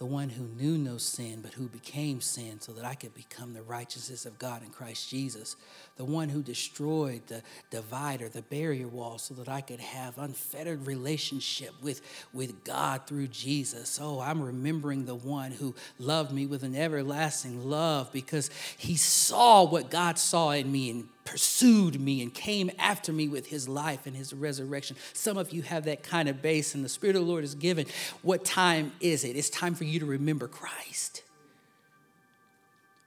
the 0.00 0.06
one 0.06 0.30
who 0.30 0.44
knew 0.44 0.78
no 0.78 0.96
sin, 0.96 1.40
but 1.42 1.52
who 1.52 1.68
became 1.68 2.22
sin 2.22 2.58
so 2.58 2.72
that 2.72 2.86
I 2.86 2.94
could 2.94 3.14
become 3.14 3.52
the 3.52 3.60
righteousness 3.60 4.24
of 4.24 4.38
God 4.38 4.62
in 4.62 4.70
Christ 4.70 5.10
Jesus, 5.10 5.56
the 5.96 6.06
one 6.06 6.30
who 6.30 6.42
destroyed 6.42 7.20
the 7.26 7.42
divider, 7.68 8.30
the 8.30 8.40
barrier 8.40 8.88
wall, 8.88 9.18
so 9.18 9.34
that 9.34 9.46
I 9.46 9.60
could 9.60 9.78
have 9.78 10.16
unfettered 10.16 10.86
relationship 10.86 11.74
with, 11.82 12.00
with 12.32 12.64
God 12.64 13.06
through 13.06 13.26
Jesus. 13.26 13.98
Oh, 14.00 14.20
I'm 14.20 14.40
remembering 14.42 15.04
the 15.04 15.14
one 15.14 15.50
who 15.50 15.74
loved 15.98 16.32
me 16.32 16.46
with 16.46 16.62
an 16.62 16.74
everlasting 16.74 17.68
love 17.68 18.10
because 18.10 18.48
he 18.78 18.96
saw 18.96 19.64
what 19.64 19.90
God 19.90 20.18
saw 20.18 20.52
in 20.52 20.72
me 20.72 20.88
and 20.88 21.08
pursued 21.24 22.00
me 22.00 22.22
and 22.22 22.32
came 22.32 22.70
after 22.78 23.12
me 23.12 23.28
with 23.28 23.46
his 23.46 23.68
life 23.68 24.06
and 24.06 24.16
his 24.16 24.32
resurrection. 24.32 24.96
Some 25.12 25.36
of 25.36 25.52
you 25.52 25.62
have 25.62 25.84
that 25.84 26.02
kind 26.02 26.28
of 26.28 26.42
base, 26.42 26.74
and 26.74 26.84
the 26.84 26.88
Spirit 26.88 27.16
of 27.16 27.22
the 27.22 27.28
Lord 27.28 27.44
is 27.44 27.54
given. 27.54 27.86
What 28.22 28.44
time 28.44 28.92
is 29.00 29.24
it? 29.24 29.36
It's 29.36 29.50
time 29.50 29.74
for 29.74 29.84
you 29.84 30.00
to 30.00 30.06
remember 30.06 30.48
Christ. 30.48 31.22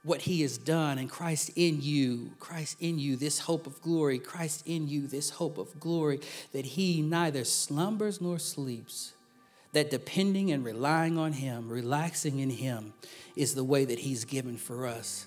What 0.02 0.22
he 0.22 0.42
has 0.42 0.58
done, 0.58 0.98
and 0.98 1.10
Christ 1.10 1.50
in 1.56 1.80
you, 1.80 2.32
Christ 2.38 2.76
in 2.80 2.98
you, 2.98 3.16
this 3.16 3.38
hope 3.38 3.66
of 3.66 3.80
glory, 3.80 4.18
Christ 4.18 4.62
in 4.66 4.86
you, 4.88 5.06
this 5.06 5.30
hope 5.30 5.56
of 5.56 5.80
glory, 5.80 6.20
that 6.52 6.66
he 6.66 7.00
neither 7.00 7.44
slumbers 7.44 8.20
nor 8.20 8.38
sleeps 8.38 9.14
that 9.74 9.90
depending 9.90 10.50
and 10.50 10.64
relying 10.64 11.18
on 11.18 11.32
Him, 11.32 11.68
relaxing 11.68 12.38
in 12.38 12.50
Him, 12.50 12.94
is 13.36 13.54
the 13.54 13.64
way 13.64 13.84
that 13.84 13.98
He's 13.98 14.24
given 14.24 14.56
for 14.56 14.86
us. 14.86 15.26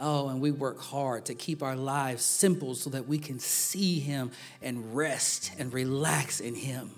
Oh, 0.00 0.28
and 0.28 0.40
we 0.40 0.52
work 0.52 0.80
hard 0.80 1.24
to 1.24 1.34
keep 1.34 1.60
our 1.60 1.74
lives 1.74 2.22
simple 2.22 2.76
so 2.76 2.90
that 2.90 3.08
we 3.08 3.18
can 3.18 3.40
see 3.40 3.98
Him 3.98 4.30
and 4.62 4.94
rest 4.94 5.50
and 5.58 5.72
relax 5.72 6.38
in 6.38 6.54
Him. 6.54 6.90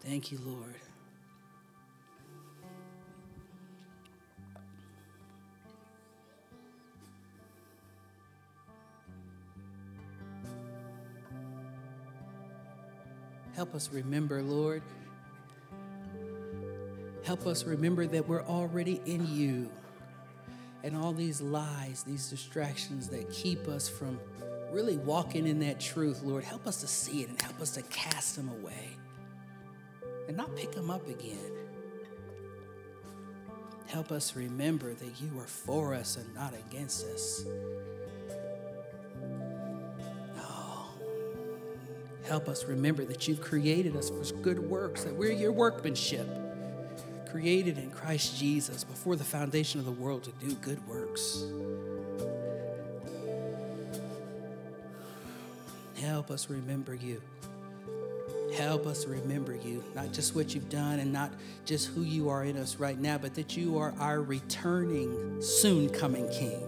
Thank 0.00 0.30
you, 0.30 0.38
Lord. 0.44 0.74
Help 13.56 13.74
us 13.74 13.88
remember, 13.92 14.42
Lord 14.42 14.82
Help 17.24 17.46
us 17.46 17.64
remember 17.64 18.06
that 18.06 18.28
we're 18.28 18.44
already 18.44 19.00
in 19.06 19.26
you. 19.26 19.70
And 20.82 20.94
all 20.94 21.14
these 21.14 21.40
lies, 21.40 22.04
these 22.06 22.28
distractions 22.28 23.08
that 23.08 23.30
keep 23.30 23.66
us 23.66 23.88
from 23.88 24.20
really 24.70 24.98
walking 24.98 25.46
in 25.46 25.58
that 25.60 25.80
truth, 25.80 26.22
Lord, 26.22 26.44
help 26.44 26.66
us 26.66 26.82
to 26.82 26.86
see 26.86 27.22
it 27.22 27.30
and 27.30 27.40
help 27.40 27.60
us 27.62 27.70
to 27.72 27.82
cast 27.82 28.36
them 28.36 28.50
away 28.50 28.90
and 30.28 30.36
not 30.36 30.54
pick 30.54 30.72
them 30.72 30.90
up 30.90 31.08
again. 31.08 31.52
Help 33.86 34.12
us 34.12 34.36
remember 34.36 34.92
that 34.92 35.20
you 35.20 35.38
are 35.38 35.46
for 35.46 35.94
us 35.94 36.18
and 36.18 36.34
not 36.34 36.52
against 36.68 37.06
us. 37.06 37.44
Oh, 40.36 40.88
help 42.24 42.48
us 42.48 42.64
remember 42.64 43.06
that 43.06 43.26
you've 43.26 43.40
created 43.40 43.96
us 43.96 44.10
for 44.10 44.24
good 44.42 44.58
works, 44.58 45.04
that 45.04 45.14
we're 45.14 45.32
your 45.32 45.52
workmanship 45.52 46.43
created 47.34 47.78
in 47.78 47.90
Christ 47.90 48.38
Jesus 48.38 48.84
before 48.84 49.16
the 49.16 49.24
foundation 49.24 49.80
of 49.80 49.86
the 49.86 49.90
world 49.90 50.22
to 50.22 50.30
do 50.46 50.54
good 50.54 50.78
works. 50.86 51.42
Help 55.96 56.30
us 56.30 56.48
remember 56.48 56.94
you. 56.94 57.20
Help 58.56 58.86
us 58.86 59.04
remember 59.06 59.52
you, 59.52 59.82
not 59.96 60.12
just 60.12 60.36
what 60.36 60.54
you've 60.54 60.68
done 60.68 61.00
and 61.00 61.12
not 61.12 61.32
just 61.64 61.88
who 61.88 62.02
you 62.02 62.28
are 62.28 62.44
in 62.44 62.56
us 62.56 62.76
right 62.76 63.00
now, 63.00 63.18
but 63.18 63.34
that 63.34 63.56
you 63.56 63.78
are 63.78 63.92
our 63.98 64.22
returning, 64.22 65.42
soon 65.42 65.88
coming 65.88 66.28
King. 66.28 66.62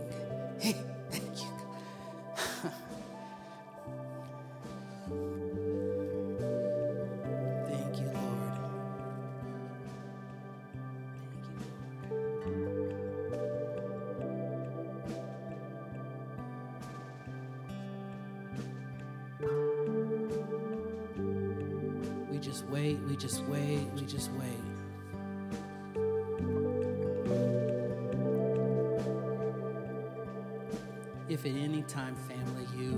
Just 23.26 23.42
wait, 23.46 23.80
we 23.96 24.02
just 24.02 24.30
wait. 24.34 24.46
If 31.28 31.44
at 31.44 31.50
any 31.50 31.82
time, 31.88 32.14
family, 32.14 32.68
you 32.76 32.92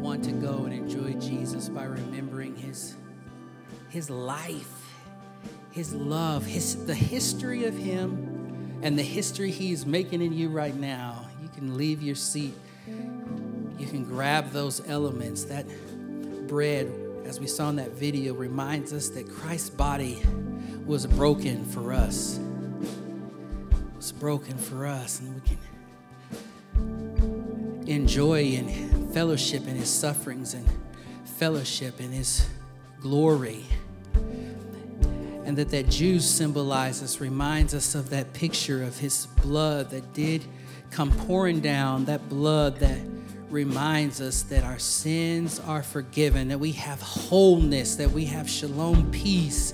want 0.00 0.24
to 0.24 0.32
go 0.32 0.64
and 0.64 0.72
enjoy 0.72 1.12
Jesus 1.20 1.68
by 1.68 1.84
remembering 1.84 2.56
his, 2.56 2.96
his 3.90 4.08
life, 4.08 4.94
his 5.72 5.92
love, 5.92 6.46
his, 6.46 6.86
the 6.86 6.94
history 6.94 7.66
of 7.66 7.76
him, 7.76 8.80
and 8.82 8.98
the 8.98 9.02
history 9.02 9.50
he's 9.50 9.84
making 9.84 10.22
in 10.22 10.32
you 10.32 10.48
right 10.48 10.74
now, 10.74 11.28
you 11.42 11.50
can 11.50 11.76
leave 11.76 12.00
your 12.00 12.14
seat. 12.14 12.54
You 12.86 13.86
can 13.86 14.04
grab 14.04 14.52
those 14.52 14.80
elements. 14.88 15.44
That 15.44 15.66
bread, 16.46 16.90
as 17.28 17.38
we 17.38 17.46
saw 17.46 17.68
in 17.68 17.76
that 17.76 17.90
video, 17.90 18.32
reminds 18.32 18.94
us 18.94 19.10
that 19.10 19.30
Christ's 19.30 19.68
body 19.68 20.22
was 20.86 21.06
broken 21.06 21.62
for 21.66 21.92
us. 21.92 22.38
It 22.38 23.96
was 23.96 24.12
broken 24.12 24.56
for 24.56 24.86
us, 24.86 25.20
and 25.20 25.34
we 25.34 25.42
can 25.42 25.58
enjoy 27.86 28.44
and 28.54 29.12
fellowship 29.12 29.68
in 29.68 29.76
his 29.76 29.90
sufferings 29.90 30.54
and 30.54 30.66
fellowship 31.26 32.00
in 32.00 32.12
his 32.12 32.48
glory. 32.98 33.66
And 35.44 35.54
that 35.58 35.68
that 35.68 35.90
juice 35.90 36.26
symbolizes, 36.28 37.20
reminds 37.20 37.74
us 37.74 37.94
of 37.94 38.08
that 38.08 38.32
picture 38.32 38.82
of 38.82 38.98
his 38.98 39.26
blood 39.42 39.90
that 39.90 40.14
did 40.14 40.46
come 40.90 41.10
pouring 41.10 41.60
down, 41.60 42.06
that 42.06 42.26
blood 42.30 42.78
that 42.78 42.98
reminds 43.50 44.20
us 44.20 44.42
that 44.42 44.64
our 44.64 44.78
sins 44.78 45.60
are 45.60 45.82
forgiven, 45.82 46.48
that 46.48 46.60
we 46.60 46.72
have 46.72 47.00
wholeness, 47.00 47.96
that 47.96 48.10
we 48.10 48.26
have 48.26 48.48
shalom 48.48 49.10
peace, 49.10 49.72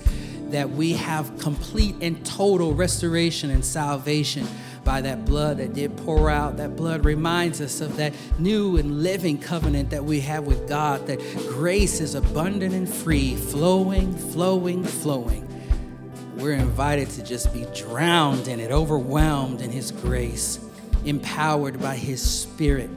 that 0.49 0.69
we 0.69 0.93
have 0.93 1.37
complete 1.39 1.95
and 2.01 2.25
total 2.25 2.73
restoration 2.73 3.49
and 3.49 3.65
salvation 3.65 4.47
by 4.83 5.01
that 5.01 5.25
blood 5.25 5.57
that 5.57 5.73
did 5.73 5.97
pour 5.97 6.29
out. 6.29 6.57
That 6.57 6.75
blood 6.75 7.03
reminds 7.03 7.59
us 7.59 7.81
of 7.81 7.97
that 7.97 8.13
new 8.39 8.77
and 8.77 9.03
living 9.03 9.39
covenant 9.39 9.89
that 9.89 10.05
we 10.05 10.21
have 10.21 10.45
with 10.45 10.69
God, 10.69 11.07
that 11.07 11.19
grace 11.49 11.99
is 11.99 12.15
abundant 12.15 12.73
and 12.73 12.87
free, 12.87 13.35
flowing, 13.35 14.15
flowing, 14.15 14.83
flowing. 14.83 15.41
We're 16.37 16.53
invited 16.53 17.09
to 17.11 17.23
just 17.23 17.51
be 17.53 17.65
drowned 17.75 18.47
in 18.47 18.59
it, 18.59 18.71
overwhelmed 18.71 19.61
in 19.61 19.71
His 19.71 19.91
grace, 19.91 20.59
empowered 21.03 21.81
by 21.81 21.95
His 21.95 22.21
Spirit 22.21 22.89